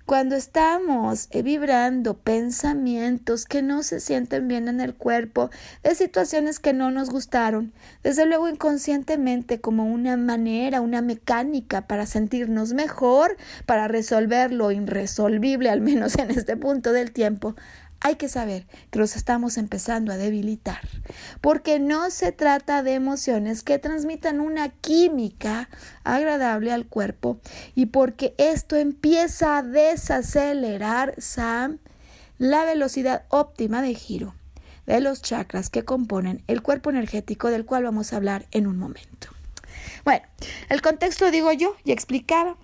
[0.08, 5.50] Cuando estamos eh, vibrando pensamientos que no se sienten bien en el cuerpo,
[5.82, 12.06] de situaciones que no nos gustaron, desde luego inconscientemente como una manera, una mecánica para
[12.06, 17.54] sentirnos mejor, para resolver lo irresolvible, al menos en este punto del tiempo,
[18.00, 20.80] hay que saber que los estamos empezando a debilitar,
[21.40, 25.68] porque no se trata de emociones que transmitan una química
[26.04, 27.40] agradable al cuerpo
[27.74, 31.78] y porque esto empieza a desacelerar, Sam,
[32.38, 34.34] la velocidad óptima de giro
[34.86, 38.78] de los chakras que componen el cuerpo energético del cual vamos a hablar en un
[38.78, 39.28] momento.
[40.04, 40.24] Bueno,
[40.70, 42.56] el contexto digo yo, ya explicaba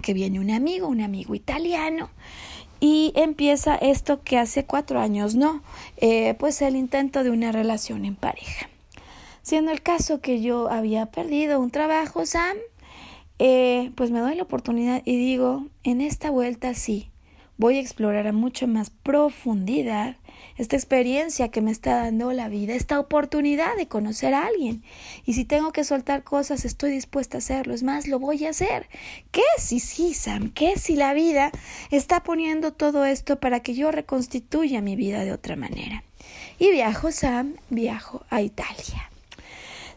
[0.00, 2.10] que viene un amigo, un amigo italiano,
[2.80, 5.62] y empieza esto que hace cuatro años no,
[5.96, 8.68] eh, pues el intento de una relación en pareja.
[9.42, 12.56] Siendo el caso que yo había perdido un trabajo, Sam,
[13.38, 17.10] eh, pues me doy la oportunidad y digo, en esta vuelta sí,
[17.56, 20.16] voy a explorar a mucho más profundidad
[20.56, 24.82] esta experiencia que me está dando la vida, esta oportunidad de conocer a alguien.
[25.24, 27.74] Y si tengo que soltar cosas, estoy dispuesta a hacerlo.
[27.74, 28.88] Es más, lo voy a hacer.
[29.30, 30.50] ¿Qué si sí, Sam?
[30.50, 31.50] ¿Qué si la vida
[31.90, 36.04] está poniendo todo esto para que yo reconstituya mi vida de otra manera?
[36.58, 39.10] Y viajo, Sam, viajo a Italia.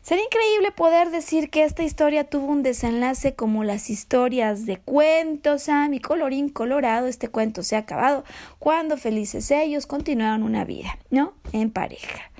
[0.09, 5.61] Sería increíble poder decir que esta historia tuvo un desenlace como las historias de cuentos,
[5.61, 8.23] Sam, y colorín colorado, este cuento se ha acabado
[8.57, 11.35] cuando felices ellos continuaron una vida, ¿no?
[11.51, 12.31] En pareja.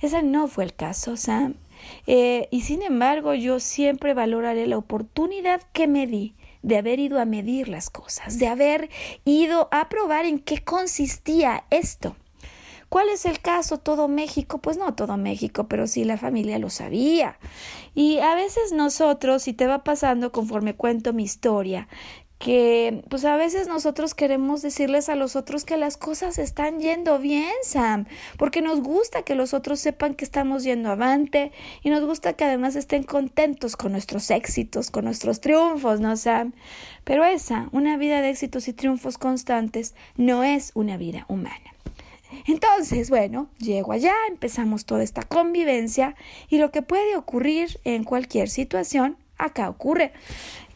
[0.00, 1.56] Ese no fue el caso, Sam.
[2.06, 7.18] Eh, y sin embargo, yo siempre valoraré la oportunidad que me di de haber ido
[7.18, 8.88] a medir las cosas, de haber
[9.24, 12.14] ido a probar en qué consistía esto.
[12.88, 13.78] ¿Cuál es el caso?
[13.78, 14.58] ¿Todo México?
[14.58, 17.38] Pues no todo México, pero sí la familia lo sabía.
[17.94, 21.88] Y a veces nosotros, y te va pasando conforme cuento mi historia,
[22.38, 27.18] que pues a veces nosotros queremos decirles a los otros que las cosas están yendo
[27.18, 32.04] bien, Sam, porque nos gusta que los otros sepan que estamos yendo avante y nos
[32.04, 36.52] gusta que además estén contentos con nuestros éxitos, con nuestros triunfos, ¿no, Sam?
[37.04, 41.75] Pero esa, una vida de éxitos y triunfos constantes, no es una vida humana.
[42.46, 46.14] Entonces, bueno, llego allá, empezamos toda esta convivencia
[46.48, 50.12] y lo que puede ocurrir en cualquier situación, acá ocurre.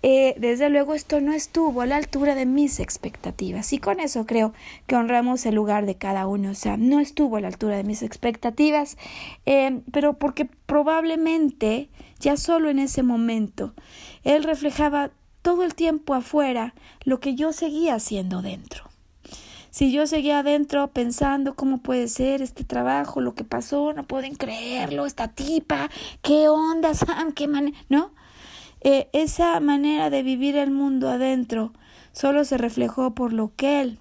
[0.03, 4.25] Eh, desde luego esto no estuvo a la altura de mis expectativas y con eso
[4.25, 4.55] creo
[4.87, 7.85] que honramos el lugar de cada uno, o sea, no estuvo a la altura de
[7.85, 8.97] mis expectativas,
[9.45, 13.75] eh, pero porque probablemente ya solo en ese momento
[14.25, 15.11] él reflejaba
[15.43, 18.90] todo el tiempo afuera lo que yo seguía haciendo dentro.
[19.71, 24.35] Si yo seguía adentro pensando cómo puede ser este trabajo, lo que pasó, no pueden
[24.35, 25.91] creerlo, esta tipa,
[26.23, 28.13] qué onda, Sam, qué manera, ¿no?
[28.81, 31.73] Eh, esa manera de vivir el mundo adentro
[32.13, 33.99] solo se reflejó por lo que él,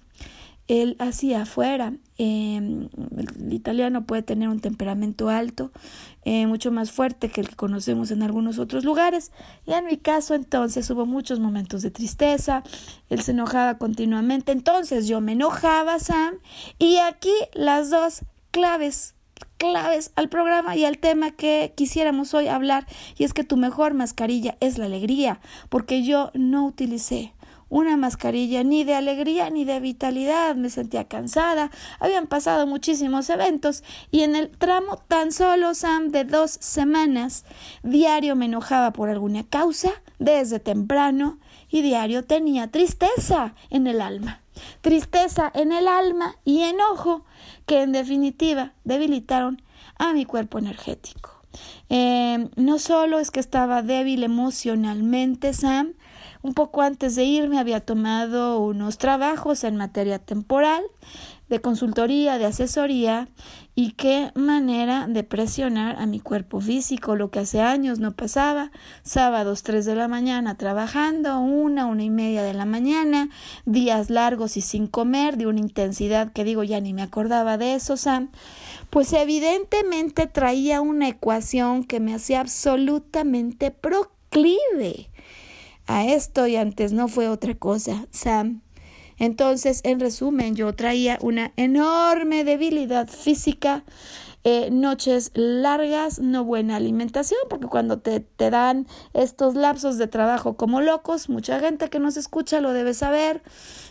[0.68, 1.92] él hacía afuera.
[2.16, 5.70] Em, el italiano puede tener un temperamento alto,
[6.24, 9.32] eh, mucho más fuerte que el que conocemos en algunos otros lugares.
[9.66, 12.62] Y en mi caso entonces hubo muchos momentos de tristeza,
[13.08, 16.34] él se enojaba continuamente, entonces yo me enojaba, Sam,
[16.78, 19.14] y aquí las dos claves
[19.56, 22.86] claves al programa y al tema que quisiéramos hoy hablar.
[23.16, 27.34] Y es que tu mejor mascarilla es la alegría porque yo no utilicé
[27.70, 33.82] una mascarilla ni de alegría ni de vitalidad, me sentía cansada, habían pasado muchísimos eventos
[34.10, 37.44] y en el tramo tan solo, Sam, de dos semanas,
[37.82, 41.38] diario me enojaba por alguna causa, desde temprano,
[41.70, 44.40] y diario tenía tristeza en el alma.
[44.80, 47.24] Tristeza en el alma y enojo
[47.64, 49.62] que en definitiva debilitaron
[49.96, 51.40] a mi cuerpo energético.
[51.88, 55.94] Eh, no solo es que estaba débil emocionalmente, Sam,
[56.42, 60.82] un poco antes de irme había tomado unos trabajos en materia temporal,
[61.50, 63.28] de consultoría, de asesoría
[63.74, 68.70] y qué manera de presionar a mi cuerpo físico, lo que hace años no pasaba,
[69.02, 73.30] sábados 3 de la mañana trabajando, una, una y media de la mañana,
[73.64, 77.74] días largos y sin comer, de una intensidad que digo ya ni me acordaba de
[77.74, 78.30] eso, Sam,
[78.88, 85.10] pues evidentemente traía una ecuación que me hacía absolutamente proclive
[85.90, 88.62] a esto y antes no fue otra cosa, Sam.
[89.18, 93.84] Entonces, en resumen, yo traía una enorme debilidad física
[94.42, 100.56] eh, noches largas, no buena alimentación, porque cuando te, te dan estos lapsos de trabajo
[100.56, 103.42] como locos, mucha gente que nos escucha lo debe saber,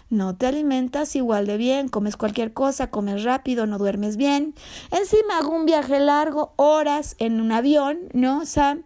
[0.09, 4.55] no te alimentas igual de bien, comes cualquier cosa, comes rápido, no duermes bien.
[4.89, 8.85] Encima hago un viaje largo, horas en un avión, ¿no, Sam?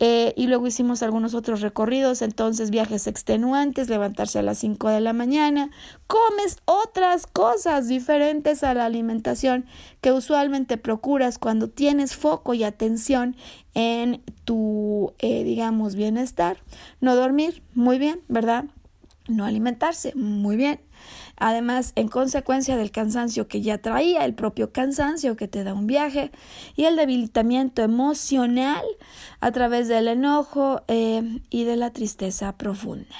[0.00, 5.00] Eh, y luego hicimos algunos otros recorridos, entonces viajes extenuantes, levantarse a las 5 de
[5.00, 5.70] la mañana,
[6.06, 9.66] comes otras cosas diferentes a la alimentación
[10.00, 13.34] que usualmente procuras cuando tienes foco y atención
[13.74, 16.58] en tu, eh, digamos, bienestar.
[17.00, 18.66] No dormir, muy bien, ¿verdad?
[19.26, 20.80] No alimentarse, muy bien.
[21.38, 25.86] Además, en consecuencia del cansancio que ya traía, el propio cansancio que te da un
[25.86, 26.32] viaje
[26.74, 28.84] y el debilitamiento emocional
[29.40, 33.14] a través del enojo eh, y de la tristeza profunda.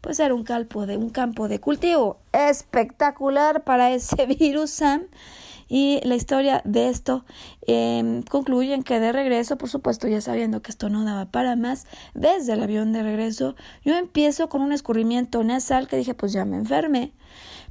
[0.00, 5.02] Pues era un campo de, un campo de cultivo espectacular para ese virus, Sam.
[5.68, 7.24] Y la historia de esto
[7.66, 11.56] eh, concluye en que de regreso, por supuesto, ya sabiendo que esto no daba para
[11.56, 16.32] más, desde el avión de regreso, yo empiezo con un escurrimiento nasal que dije, pues
[16.32, 17.12] ya me enfermé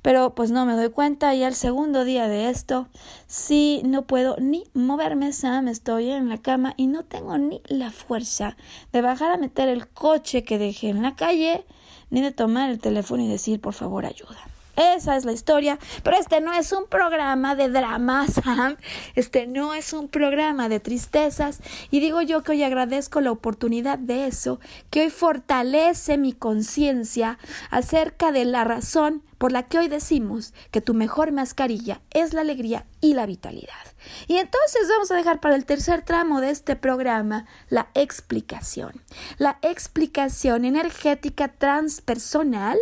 [0.06, 2.88] pero pues no me doy cuenta y al segundo día de esto,
[3.26, 7.89] sí no puedo ni moverme, Sam, estoy en la cama y no tengo ni la
[7.89, 8.56] fuerza
[8.93, 11.66] de bajar a meter el coche que dejé en la calle,
[12.12, 14.38] ni de tomar el teléfono y decir por favor ayuda.
[14.76, 18.76] Esa es la historia, pero este no es un programa de dramas, Sam.
[19.16, 21.62] Este no es un programa de tristezas.
[21.91, 27.39] Y digo yo que hoy agradezco la oportunidad de eso, que hoy fortalece mi conciencia
[27.72, 32.41] acerca de la razón por la que hoy decimos que tu mejor mascarilla es la
[32.41, 33.73] alegría y la vitalidad.
[34.27, 39.01] Y entonces vamos a dejar para el tercer tramo de este programa la explicación.
[39.38, 42.77] La explicación energética transpersonal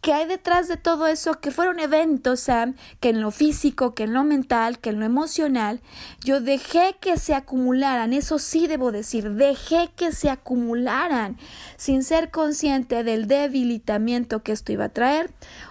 [0.00, 4.04] que hay detrás de todo eso que fueron eventos, Sam, que en lo físico, que
[4.04, 5.80] en lo mental, que en lo emocional,
[6.24, 11.36] yo dejé que se acumularan, eso sí debo decir, dejé que se acumularan
[11.76, 15.30] sin ser consciente del debilitamiento que esto iba a traer.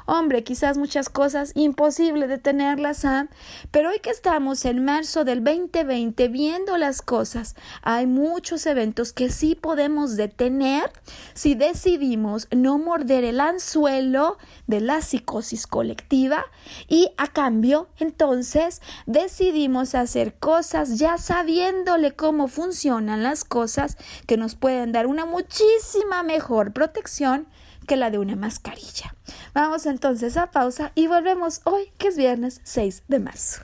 [0.09, 3.27] Hombre, quizás muchas cosas imposible de tenerlas, Sam,
[3.71, 9.29] pero hoy que estamos en marzo del 2020 viendo las cosas, hay muchos eventos que
[9.29, 10.89] sí podemos detener
[11.33, 16.45] si decidimos no morder el anzuelo de la psicosis colectiva
[16.87, 24.55] y a cambio entonces decidimos hacer cosas ya sabiéndole cómo funcionan las cosas que nos
[24.55, 27.45] pueden dar una muchísima mejor protección
[27.87, 29.15] que la de una mascarilla.
[29.55, 33.63] Vamos entonces a pausa y volvemos hoy que es viernes 6 de marzo.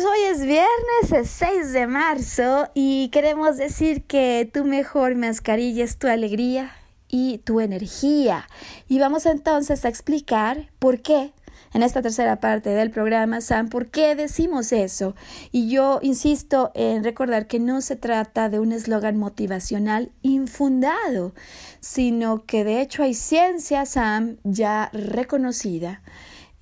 [0.00, 5.82] Pues hoy es viernes, es 6 de marzo y queremos decir que tu mejor mascarilla
[5.82, 6.70] es tu alegría
[7.08, 8.46] y tu energía.
[8.86, 11.32] Y vamos entonces a explicar por qué
[11.74, 15.16] en esta tercera parte del programa, Sam, ¿por qué decimos eso?
[15.50, 21.34] Y yo insisto en recordar que no se trata de un eslogan motivacional infundado,
[21.80, 26.02] sino que de hecho hay ciencia, Sam, ya reconocida,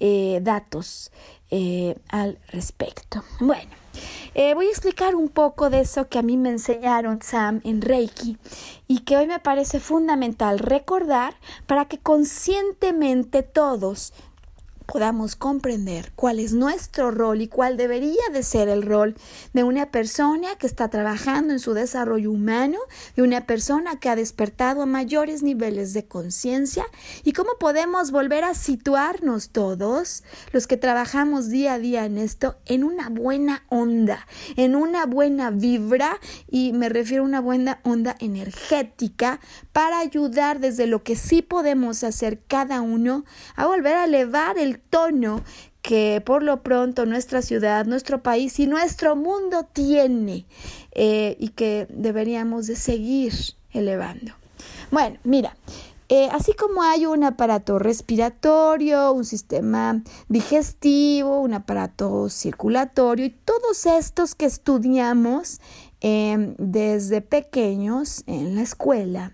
[0.00, 1.10] eh, datos
[1.50, 3.22] eh, al respecto.
[3.40, 3.70] Bueno.
[4.34, 7.80] Eh, voy a explicar un poco de eso que a mí me enseñaron Sam en
[7.80, 8.36] Reiki
[8.86, 11.34] y que hoy me parece fundamental recordar
[11.66, 14.12] para que conscientemente todos
[14.86, 19.16] podamos comprender cuál es nuestro rol y cuál debería de ser el rol
[19.52, 22.78] de una persona que está trabajando en su desarrollo humano,
[23.16, 26.86] de una persona que ha despertado a mayores niveles de conciencia
[27.24, 30.22] y cómo podemos volver a situarnos todos,
[30.52, 34.26] los que trabajamos día a día en esto, en una buena onda,
[34.56, 36.18] en una buena vibra
[36.48, 39.40] y me refiero a una buena onda energética
[39.72, 43.24] para ayudar desde lo que sí podemos hacer cada uno
[43.56, 45.42] a volver a elevar el tono
[45.82, 50.46] que por lo pronto nuestra ciudad, nuestro país y nuestro mundo tiene
[50.92, 53.32] eh, y que deberíamos de seguir
[53.70, 54.32] elevando.
[54.90, 55.56] Bueno, mira,
[56.08, 63.86] eh, así como hay un aparato respiratorio, un sistema digestivo, un aparato circulatorio y todos
[63.86, 65.60] estos que estudiamos
[66.00, 69.32] em, desde pequeños en la escuela,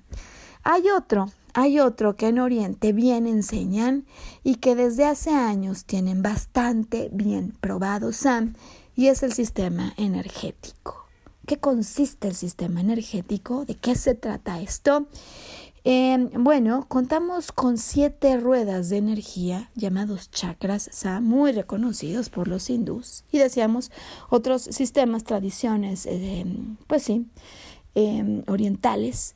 [0.64, 4.07] hay otro hay otro que en Oriente bien enseñan
[4.42, 8.55] y que desde hace años tienen bastante bien probado Sam
[8.96, 11.07] y es el sistema energético.
[11.46, 13.64] ¿Qué consiste el sistema energético?
[13.64, 15.09] ¿De qué se trata esto?
[15.84, 22.70] Em, bueno, contamos con siete ruedas de energía llamados chakras, Sam, muy reconocidos por los
[22.70, 23.24] hindús.
[23.32, 23.90] Y decíamos
[24.30, 26.46] otros sistemas, tradiciones, eh,
[26.86, 27.26] pues sí,
[27.96, 29.34] em, orientales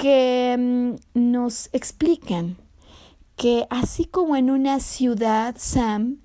[0.00, 2.56] que mm, nos explican
[3.36, 6.20] que así como en una ciudad, Sam,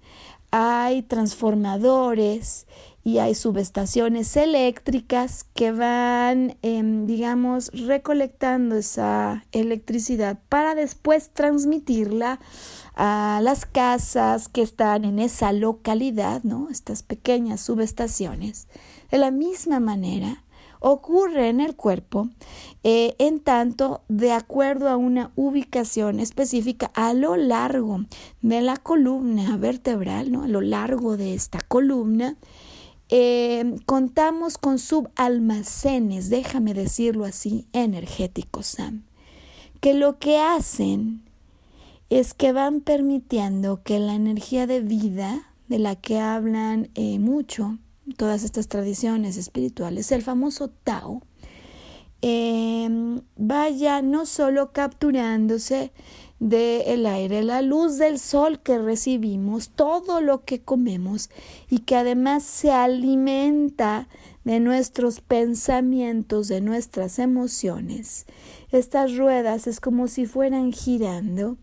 [0.50, 2.68] hay transformadores
[3.04, 12.40] y hay subestaciones eléctricas que van, em, digamos, recolectando esa electricidad para después transmitirla
[12.96, 16.70] a las casas que están en esa localidad, ¿no?
[16.72, 18.68] Estas pequeñas subestaciones.
[19.12, 20.45] De la misma manera,
[20.88, 22.30] ocurre en el cuerpo
[22.84, 28.06] eh, en tanto de acuerdo a una ubicación específica a lo largo
[28.44, 30.44] de la columna vertebral, ¿no?
[30.44, 32.38] a lo largo de esta columna,
[33.10, 39.06] eh, contamos con subalmacenes, déjame decirlo así, energéticos, Sam,
[39.82, 41.24] que lo que hacen
[42.12, 47.80] es que van permitiendo que la energía de vida, de la que hablan eh, mucho,
[48.18, 51.22] todas estas tradiciones espirituales, el famoso Tao,
[52.22, 55.92] em, vaya no solo capturándose
[56.40, 61.30] del aire, la luz del sol que recibimos, todo lo que comemos
[61.70, 64.08] y que además se alimenta
[64.44, 68.26] de nuestros pensamientos, de nuestras emociones.
[68.72, 71.58] Estas ruedas es como si fueran girando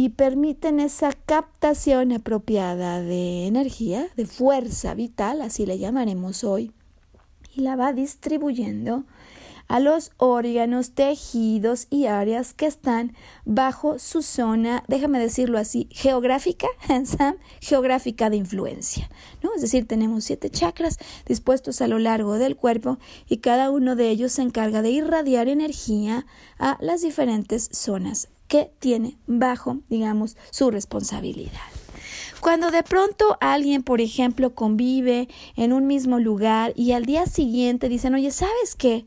[0.00, 6.70] y permiten esa captación apropiada de energía, de fuerza vital, así le llamaremos hoy,
[7.52, 9.06] y la va distribuyendo
[9.66, 16.68] a los órganos, tejidos y áreas que están bajo su zona, déjame decirlo así, geográfica,
[17.60, 19.10] geográfica de influencia.
[19.42, 19.52] ¿no?
[19.56, 24.10] Es decir, tenemos siete chakras dispuestos a lo largo del cuerpo y cada uno de
[24.10, 26.24] ellos se encarga de irradiar energía
[26.60, 31.60] a las diferentes zonas que tiene bajo, digamos, su responsabilidad.
[32.40, 37.88] Cuando de pronto alguien, por ejemplo, convive en un mismo lugar y al día siguiente
[37.88, 39.06] dicen, oye, ¿sabes qué?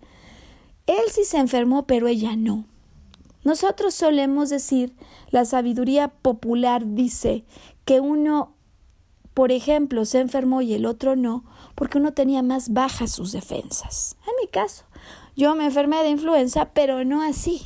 [0.86, 2.66] Él sí se enfermó, pero ella no.
[3.44, 4.94] Nosotros solemos decir,
[5.30, 7.46] la sabiduría popular dice
[7.86, 8.54] que uno,
[9.34, 14.18] por ejemplo, se enfermó y el otro no, porque uno tenía más bajas sus defensas.
[14.28, 14.84] En mi caso,
[15.36, 17.62] yo me enfermé de influenza, pero no así.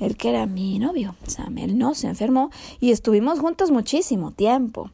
[0.00, 4.90] El que era mi novio, Sam, él no se enfermó y estuvimos juntos muchísimo tiempo.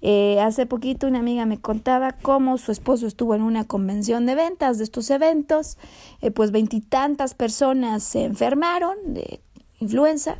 [0.00, 4.34] Eh, hace poquito una amiga me contaba cómo su esposo estuvo en una convención de
[4.34, 5.76] ventas de estos eventos,
[6.22, 9.40] eh, pues veintitantas personas se enfermaron de
[9.80, 10.38] influenza,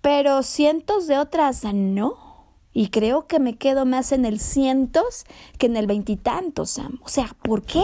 [0.00, 2.26] pero cientos de otras no.
[2.74, 5.24] Y creo que me quedo más en el cientos
[5.58, 7.00] que en el veintitantos, Sam.
[7.02, 7.82] O sea, ¿por qué?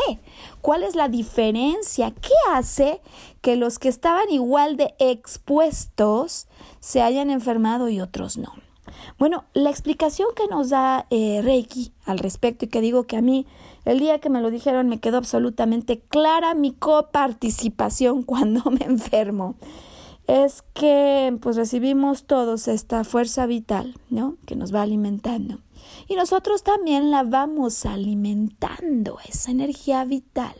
[0.60, 2.12] ¿Cuál es la diferencia?
[2.12, 3.00] ¿Qué hace
[3.44, 6.48] que los que estaban igual de expuestos
[6.80, 8.54] se hayan enfermado y otros no?
[9.18, 13.20] Bueno, la explicación que nos da eh, Reiki al respecto y que digo que a
[13.20, 13.46] mí
[13.84, 19.56] el día que me lo dijeron me quedó absolutamente clara mi coparticipación cuando me enfermo
[20.26, 24.38] es que pues recibimos todos esta fuerza vital, ¿no?
[24.46, 25.58] Que nos va alimentando.
[26.08, 30.54] Y nosotros también la vamos alimentando, esa energía vital.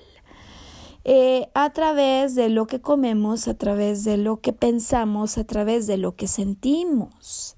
[1.04, 5.86] Eh, a través de lo que comemos, a través de lo que pensamos, a través
[5.86, 7.56] de lo que sentimos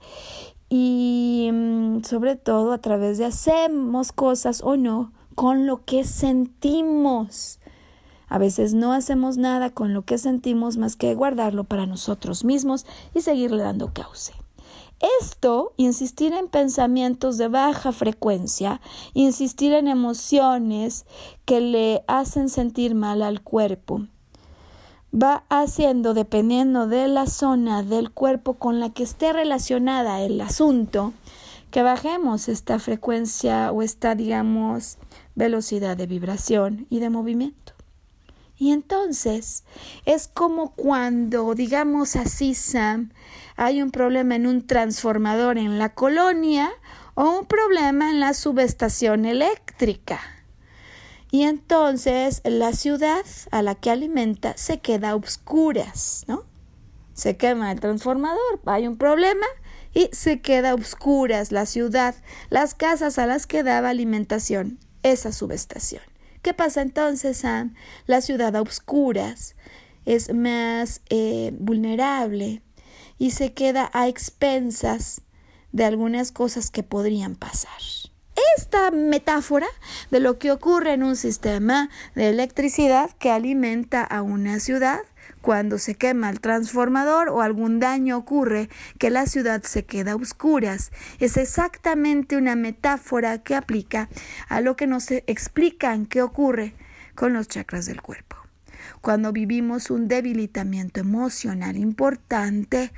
[0.69, 7.61] y mm, sobre todo a través de hacemos cosas o no con lo que sentimos.
[8.29, 12.85] A veces no hacemos nada con lo que sentimos más que guardarlo para nosotros mismos
[13.15, 14.33] y seguirle dando cauce.
[15.21, 18.81] Esto, insistir en pensamientos de baja frecuencia,
[19.13, 21.05] insistir en emociones
[21.45, 24.07] que le hacen sentir mal al cuerpo,
[25.13, 31.13] va haciendo, dependiendo de la zona del cuerpo con la que esté relacionada el asunto,
[31.71, 34.97] que bajemos esta frecuencia o esta, digamos,
[35.35, 37.75] velocidad de vibración y de movimiento.
[38.59, 39.65] Y entonces
[40.07, 43.11] es como cuando, digamos así, Sam,
[43.57, 46.71] hay un problema en un transformador en la colonia
[47.15, 50.21] o un problema en la subestación eléctrica.
[51.31, 56.45] Y entonces la ciudad a la que alimenta se queda a obscuras, ¿no?
[57.15, 59.47] Se quema el transformador, hay un problema
[59.95, 62.15] y se queda a obscuras la ciudad,
[62.51, 66.03] las casas a las que daba alimentación esa subestación.
[66.43, 67.75] ¿Qué pasa entonces, Sam?
[68.07, 69.57] La ciudad a obscuras
[70.05, 72.63] es más eh, vulnerable
[73.19, 75.23] y se queda a expensas
[75.73, 77.71] de algunas cosas que podrían pasar.
[78.57, 79.67] Esta metáfora
[80.11, 85.01] de lo que ocurre en un sistema de electricidad que alimenta a una ciudad
[85.41, 90.17] cuando se quema el transformador o algún daño ocurre que la ciudad se queda a
[90.17, 90.91] oscuras.
[91.21, 94.09] Es exactamente una metáfora que aplica
[94.49, 96.75] a lo que nos explican que ocurre
[97.15, 98.26] con los chakras del cuerpo.
[99.07, 102.91] Cuando vivimos un debilitamiento emocional importante,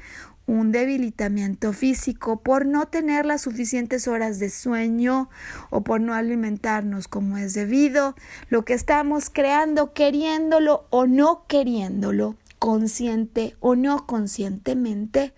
[0.46, 5.28] un debilitamiento físico por no tener las suficientes horas de sueño
[5.68, 8.14] o por no alimentarnos como es debido,
[8.48, 15.34] lo que estamos creando queriéndolo o no queriéndolo, consciente o no conscientemente,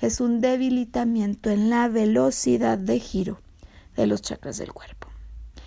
[0.00, 3.42] es un debilitamiento en la velocidad de giro
[3.94, 5.03] de los chakras del cuerpo.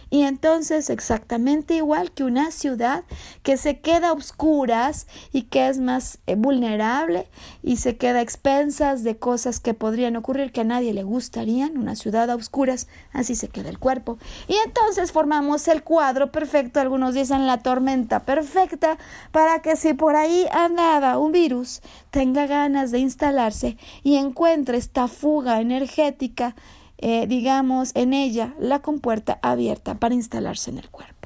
[0.10, 3.04] Y entonces exactamente igual que una ciudad
[3.44, 7.28] que se queda a oscuras y que es más eh, vulnerable
[7.62, 11.78] y se queda a expensas de cosas que podrían ocurrir que a nadie le gustarían,
[11.78, 14.18] una ciudad a oscuras, así se queda el cuerpo.
[14.48, 18.98] Y entonces formamos el cuadro perfecto, algunos dicen la tormenta perfecta,
[19.32, 21.82] para que si por ahí andaba un virus
[22.12, 26.56] tenga ganas de instalarse y encuentre esta fuga energética
[26.98, 31.18] eh, digamos, en ella la compuerta abierta para instalarse en el cuerpo.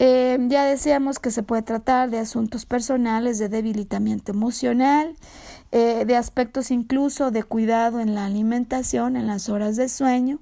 [0.00, 5.14] Eh, ya decíamos que se puede tratar de asuntos personales, de debilitamiento emocional,
[5.70, 10.40] eh, de aspectos incluso de cuidado en la alimentación, en las horas de sueño,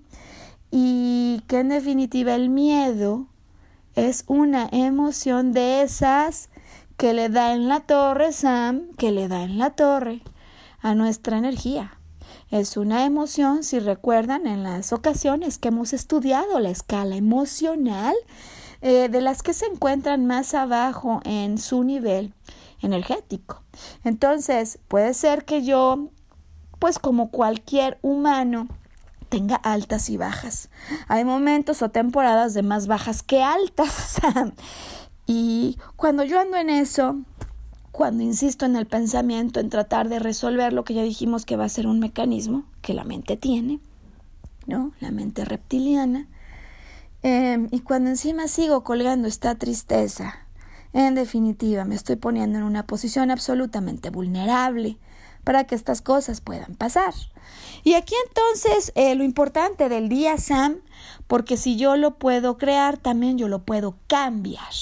[0.70, 3.26] y que en definitiva el miedo
[3.94, 6.48] es una emoción de esas
[6.96, 10.22] que le da en la torre, Sam, que le da en la torre
[10.80, 11.98] a nuestra energía.
[12.52, 18.14] Es una emoción, si recuerdan, en las ocasiones que hemos estudiado la escala emocional,
[18.82, 22.34] eh, de las que se encuentran más abajo en su nivel
[22.82, 23.62] energético.
[24.04, 26.10] Entonces, puede ser que yo,
[26.78, 28.68] pues como cualquier humano,
[29.30, 30.68] tenga altas y bajas.
[31.08, 34.20] Hay momentos o temporadas de más bajas que altas.
[35.26, 37.16] y cuando yo ando en eso,
[37.92, 41.64] cuando insisto en el pensamiento, en tratar de resolver lo que ya dijimos que va
[41.64, 43.80] a ser un mecanismo que la mente tiene,
[44.66, 44.92] ¿no?
[45.00, 46.26] La mente reptiliana.
[47.22, 50.46] Em, y cuando encima sigo colgando esta tristeza,
[50.94, 54.98] en definitiva me estoy poniendo en una posición absolutamente vulnerable
[55.44, 57.14] para que estas cosas puedan pasar.
[57.84, 60.80] Y aquí entonces eh, lo importante del día, Sam,
[61.26, 64.72] porque si yo lo puedo crear, también yo lo puedo cambiar.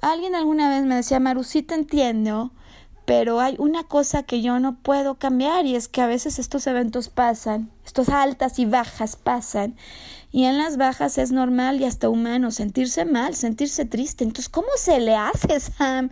[0.00, 2.52] Alguien alguna vez me decía, Maru, sí te entiendo,
[3.06, 6.66] pero hay una cosa que yo no puedo cambiar y es que a veces estos
[6.66, 9.76] eventos pasan, estos altas y bajas pasan
[10.32, 14.24] y en las bajas es normal y hasta humano sentirse mal, sentirse triste.
[14.24, 16.10] Entonces, ¿cómo se le hace, Sam?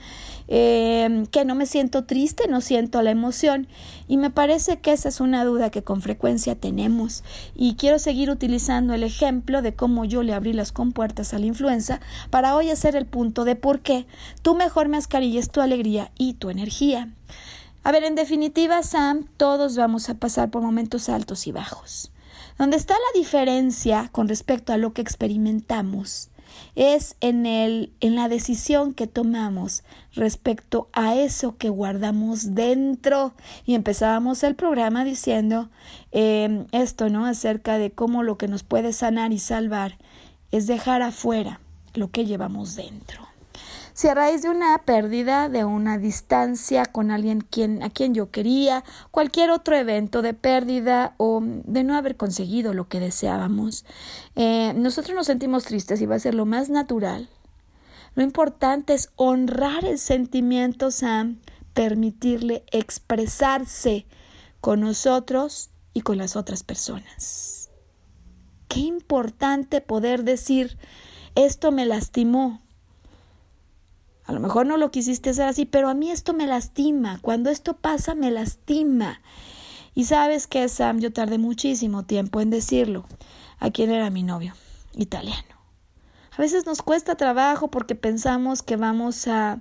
[0.48, 3.66] Eh, que no me siento triste, no siento la emoción.
[4.08, 7.24] Y me parece que esa es una duda que con frecuencia tenemos.
[7.54, 11.46] Y quiero seguir utilizando el ejemplo de cómo yo le abrí las compuertas a la
[11.46, 12.00] influenza
[12.30, 14.06] para hoy hacer el punto de por qué
[14.42, 17.10] tu mejor mascarilla es tu alegría y tu energía.
[17.82, 22.10] A ver, en definitiva, Sam, todos vamos a pasar por momentos altos y bajos.
[22.58, 26.30] Donde está la diferencia con respecto a lo que experimentamos
[26.76, 29.82] es en, el, en la decisión que tomamos
[30.14, 33.34] respecto a eso que guardamos dentro.
[33.64, 35.70] Y empezábamos el programa diciendo
[36.12, 37.26] em, esto, ¿no?
[37.26, 39.98] Acerca de cómo lo que nos puede sanar y salvar
[40.50, 41.60] es dejar afuera
[41.94, 43.33] lo que llevamos dentro.
[43.94, 47.46] Si a raíz de una pérdida, de una distancia con alguien
[47.80, 48.82] a quien yo quería,
[49.12, 53.84] cualquier otro evento de pérdida o de no haber conseguido lo que deseábamos,
[54.34, 57.28] eh, nosotros nos sentimos tristes y va a ser lo más natural.
[58.16, 61.38] Lo importante es honrar el sentimiento, Sam,
[61.72, 64.06] permitirle expresarse
[64.60, 67.70] con nosotros y con las otras personas.
[68.66, 70.78] Qué importante poder decir,
[71.36, 72.63] esto me lastimó,
[74.26, 77.18] a lo mejor no lo quisiste hacer así, pero a mí esto me lastima.
[77.20, 79.20] Cuando esto pasa, me lastima.
[79.94, 83.04] Y sabes que, Sam, yo tardé muchísimo tiempo en decirlo.
[83.58, 84.54] ¿A quién era mi novio?
[84.96, 85.54] Italiano.
[86.36, 89.60] A veces nos cuesta trabajo porque pensamos que vamos a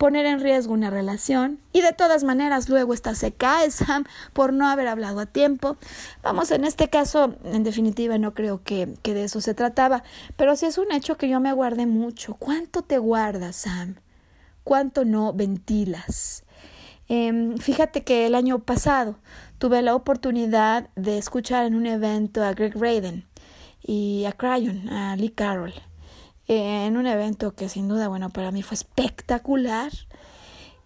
[0.00, 4.54] poner en riesgo una relación y de todas maneras luego esta se cae, Sam, por
[4.54, 5.76] no haber hablado a tiempo.
[6.22, 10.02] Vamos, en este caso, en definitiva, no creo que, que de eso se trataba,
[10.38, 12.32] pero sí es un hecho que yo me guardé mucho.
[12.32, 13.96] ¿Cuánto te guardas, Sam?
[14.64, 16.44] ¿Cuánto no ventilas?
[17.10, 19.16] Eh, fíjate que el año pasado
[19.58, 23.26] tuve la oportunidad de escuchar en un evento a Greg Raiden
[23.82, 25.74] y a Cryon, a Lee Carroll
[26.56, 29.92] en un evento que sin duda, bueno, para mí fue espectacular.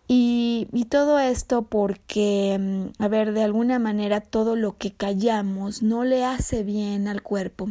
[0.06, 5.82] Y, y, todo esto porque, mm, a ver, de alguna manera todo lo que callamos
[5.82, 7.70] no le hace bien al cuerpo.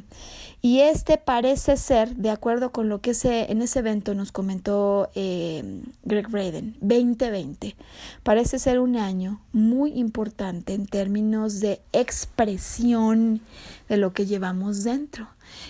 [0.59, 5.11] Y este parece ser, de acuerdo con lo que ese, en ese evento nos comentó
[5.13, 7.75] eh, Greg Braden, 2020,
[8.23, 13.41] parece ser un año muy importante en términos de expresión
[13.89, 15.27] de lo que llevamos dentro.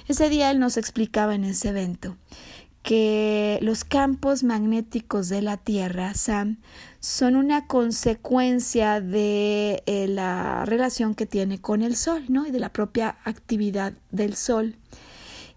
[0.07, 2.17] Ese día él nos explicaba en ese evento
[2.83, 6.57] que los campos magnéticos de la Tierra, Sam,
[6.99, 12.45] son una consecuencia de eh, la relación que tiene con el Sol, ¿no?
[12.45, 14.75] Y de la propia actividad del Sol.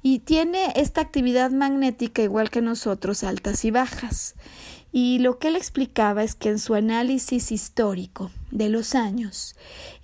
[0.02, 4.36] Y tiene esta actividad magnética igual que nosotros, altas y bajas.
[4.98, 9.54] Y lo que él explicaba es que en su análisis histórico de los años,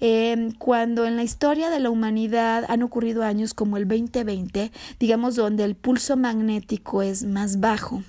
[0.00, 4.70] em, cuando en la historia de la humanidad han ocurrido años como el 2020,
[5.00, 8.02] digamos donde el pulso magnético es más bajo,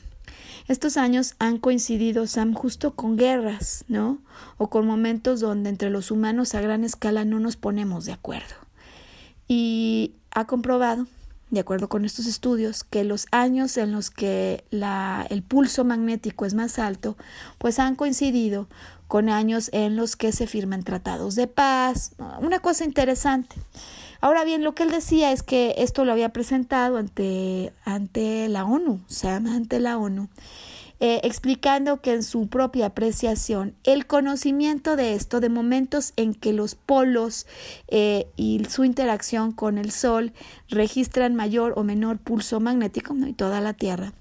[0.68, 4.18] estos años han coincidido, Sam, justo con guerras, ¿no?
[4.58, 8.56] O con momentos donde entre los humanos a gran escala no nos ponemos de acuerdo.
[9.48, 11.08] Y ha comprobado
[11.54, 16.46] de acuerdo con estos estudios, que los años en los que la, el pulso magnético
[16.46, 17.16] es más alto,
[17.58, 18.68] pues han coincidido
[19.08, 23.56] con años en los que se firman tratados de paz, una cosa interesante.
[24.20, 28.66] Ahora bien, lo que él decía es que esto lo había presentado ante, ante la
[28.66, 30.30] ONU, o sea, ante la ONU,
[31.00, 36.54] eh, explicando que en su propia apreciación el conocimiento de esto, de momentos en que
[36.54, 37.46] los polos
[37.88, 40.34] eh, y su interacción con el Sol
[40.70, 44.14] registran mayor o menor pulso magnético y toda la Tierra,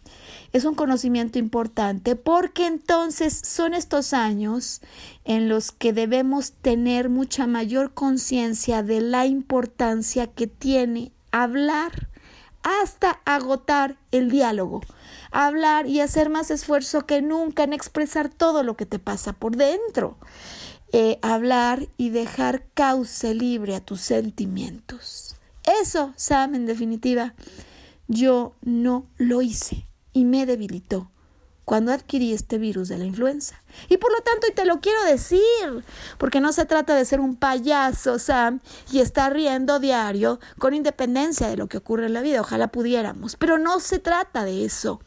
[0.53, 4.81] es un conocimiento importante porque entonces son estos años
[5.25, 12.12] en los que debemos tener mucha mayor conciencia de la importancia que tiene hablar
[12.63, 14.81] hasta agotar el diálogo
[15.33, 19.57] hablar y hacer más esfuerzo que nunca en expresar todo lo que te pasa por
[19.57, 20.17] dentro.
[20.93, 25.37] Eh, hablar y dejar cauce libre a tus sentimientos.
[25.81, 27.35] Eso, Sam, en definitiva,
[28.09, 31.11] yo no lo hice y me debilitó
[31.65, 33.63] cuando adquirí este virus de la influenza.
[33.89, 35.41] Y por lo tanto, y te lo quiero decir,
[36.19, 38.61] porque no se trata de ser un payaso, Sam,
[38.91, 43.37] y estar riendo diario con independencia de lo que ocurre en la vida, ojalá pudiéramos,
[43.37, 45.01] pero no se trata de eso.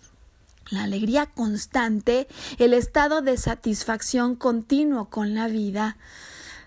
[0.72, 2.28] la alegría constante,
[2.58, 5.98] el estado de satisfacción continuo con la vida,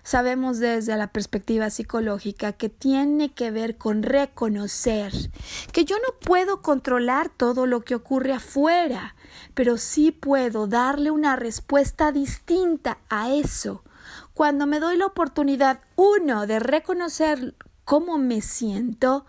[0.03, 5.13] sabemos desde la perspectiva psicológica que tiene que ver con reconocer
[5.71, 9.15] que yo no puedo controlar todo lo que ocurre afuera,
[9.53, 13.83] pero sí puedo darle una respuesta distinta a eso.
[14.33, 19.25] Cuando me doy la oportunidad, uno, de reconocer cómo me siento,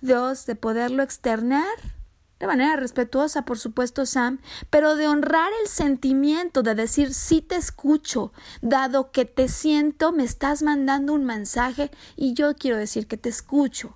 [0.00, 1.99] dos, de poderlo externar,
[2.40, 7.56] de manera respetuosa, por supuesto, Sam, pero de honrar el sentimiento, de decir sí te
[7.56, 8.32] escucho,
[8.62, 13.28] dado que te siento, me estás mandando un mensaje y yo quiero decir que te
[13.28, 13.94] escucho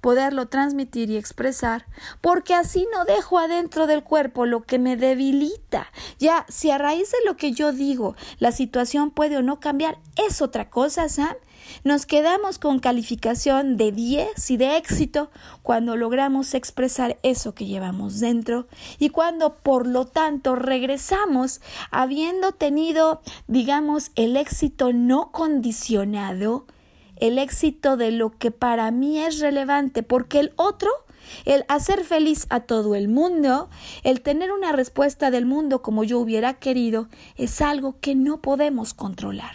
[0.00, 1.86] poderlo transmitir y expresar,
[2.20, 5.90] porque así no dejo adentro del cuerpo lo que me debilita.
[6.18, 9.98] Ya, si a raíz de lo que yo digo la situación puede o no cambiar,
[10.16, 11.34] es otra cosa, Sam.
[11.82, 15.30] Nos quedamos con calificación de 10 y de éxito
[15.62, 18.66] cuando logramos expresar eso que llevamos dentro
[18.98, 21.60] y cuando por lo tanto regresamos
[21.90, 26.66] habiendo tenido, digamos, el éxito no condicionado
[27.16, 30.90] el éxito de lo que para mí es relevante, porque el otro,
[31.44, 33.70] el hacer feliz a todo el mundo,
[34.02, 38.94] el tener una respuesta del mundo como yo hubiera querido, es algo que no podemos
[38.94, 39.54] controlar.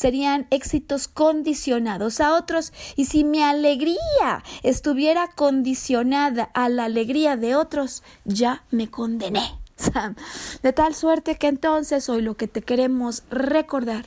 [0.00, 7.54] Serían éxitos condicionados a otros y si mi alegría estuviera condicionada a la alegría de
[7.54, 9.42] otros, ya me condené.
[10.62, 14.06] De tal suerte que entonces hoy lo que te queremos recordar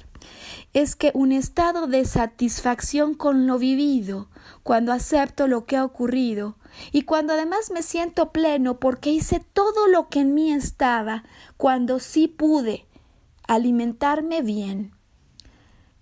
[0.73, 4.29] es que un estado de satisfacción con lo vivido,
[4.63, 6.55] cuando acepto lo que ha ocurrido,
[6.91, 11.23] y cuando además me siento pleno porque hice todo lo que en mí estaba,
[11.55, 12.87] cuando sí pude
[13.47, 14.91] alimentarme bien,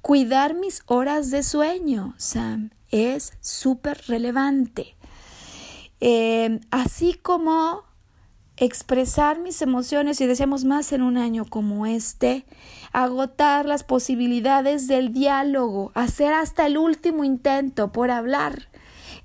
[0.01, 4.95] cuidar mis horas de sueño, Sam, es súper relevante.
[5.99, 7.83] Eh, así como
[8.57, 12.45] expresar mis emociones y deseamos más en un año como este,
[12.91, 18.69] agotar las posibilidades del diálogo, hacer hasta el último intento por hablar.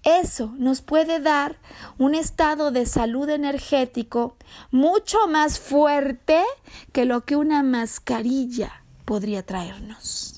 [0.04, 1.58] Eso nos puede dar
[1.98, 4.36] un estado de salud energético
[4.70, 6.42] mucho más fuerte
[6.92, 10.36] que lo que una mascarilla podría traernos.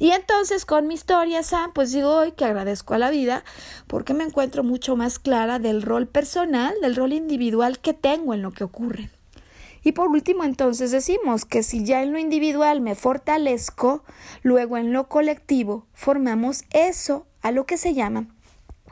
[0.00, 3.44] Y entonces con mi historia, Sam, pues digo hoy que agradezco a la vida
[3.86, 8.40] porque me encuentro mucho más clara del rol personal, del rol individual que tengo en
[8.40, 9.10] lo que ocurre.
[9.84, 14.02] Y por último, entonces decimos que si ya en lo individual me fortalezco,
[14.42, 18.32] luego en lo colectivo formamos eso a lo que se llaman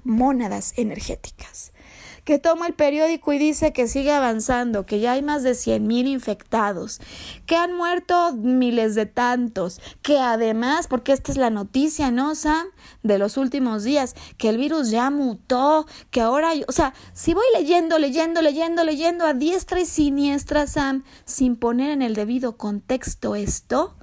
[0.04, 1.72] mónadas energéticas
[2.28, 6.08] que toma el periódico y dice que sigue avanzando, que ya hay más de 100.000
[6.08, 7.00] infectados,
[7.46, 12.66] que han muerto miles de tantos, que además, porque esta es la noticia, ¿no, Sam?
[13.02, 17.46] De los últimos días, que el virus ya mutó, que ahora, o sea, si voy
[17.54, 23.36] leyendo, leyendo, leyendo, leyendo a diestra y siniestra, Sam, sin poner en el debido contexto
[23.36, 23.96] esto,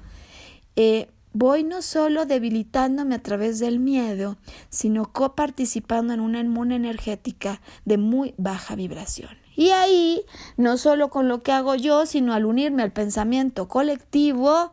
[0.75, 4.37] eh, voy no solo debilitándome a través del miedo,
[4.69, 9.31] sino coparticipando en una inmune energética de muy baja vibración.
[9.57, 10.23] Y ahí,
[10.55, 14.71] no solo con lo que hago yo, sino al unirme al pensamiento colectivo,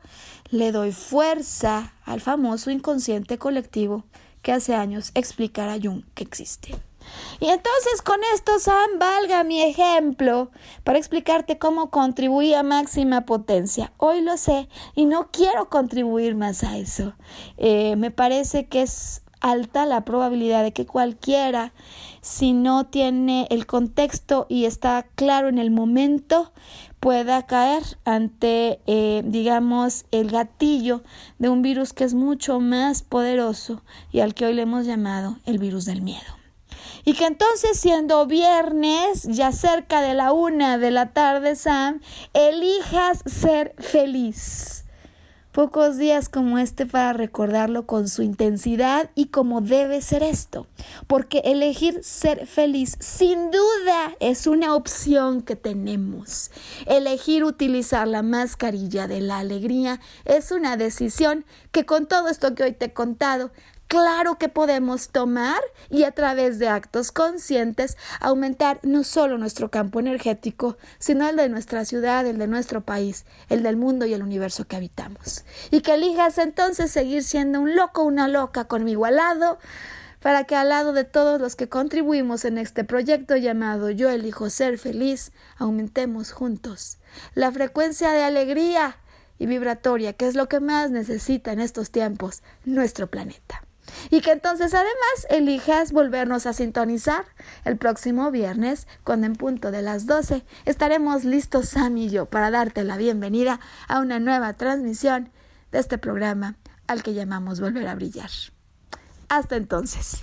[0.51, 4.05] le doy fuerza al famoso inconsciente colectivo
[4.41, 6.77] que hace años explicara Jung que existe.
[7.41, 10.51] Y entonces con esto, Sam, valga mi ejemplo
[10.85, 13.93] para explicarte cómo contribuí a máxima potencia.
[13.97, 17.15] Hoy lo sé y no quiero contribuir más a eso.
[17.57, 21.73] Eh, me parece que es alta la probabilidad de que cualquiera,
[22.21, 26.53] si no tiene el contexto y está claro en el momento,
[27.01, 31.03] pueda caer ante, eh, digamos, el gatillo
[31.41, 33.83] de un virus que es mucho más poderoso
[34.13, 36.42] y al que hoy le hemos llamado el virus del miedo.
[37.05, 42.01] Y que entonces siendo viernes, ya cerca de la una de la tarde, Sam,
[42.33, 44.83] elijas ser feliz.
[45.53, 50.67] Pocos días como este para recordarlo con su intensidad y como debe ser esto.
[51.07, 56.51] Porque elegir ser feliz sin duda es una opción que tenemos.
[56.87, 62.63] Elegir utilizar la mascarilla de la alegría es una decisión que con todo esto que
[62.63, 63.51] hoy te he contado
[63.93, 70.01] claro que podemos tomar y a través de actos conscientes aumentar no solo nuestro campo
[70.01, 74.23] energético, sino el de nuestra ciudad, el de nuestro país, el del mundo y el
[74.23, 75.45] universo que habitamos.
[75.71, 79.59] Y que elijas entonces seguir siendo un loco, una loca conmigo al lado,
[80.23, 84.49] para que al lado de todos los que contribuimos en este proyecto llamado Yo elijo
[84.49, 86.97] ser feliz, aumentemos juntos
[87.35, 88.97] la frecuencia de alegría
[89.39, 93.63] y vibratoria, que es lo que más necesita en estos tiempos nuestro planeta.
[94.11, 97.25] Y que entonces además elijas volvernos a sintonizar
[97.65, 102.51] el próximo viernes, cuando en punto de las 12 estaremos listos Sam y yo para
[102.51, 105.31] darte la bienvenida a una nueva transmisión
[105.71, 108.31] de este programa al que llamamos Volver a Brillar.
[109.29, 110.23] Hasta entonces.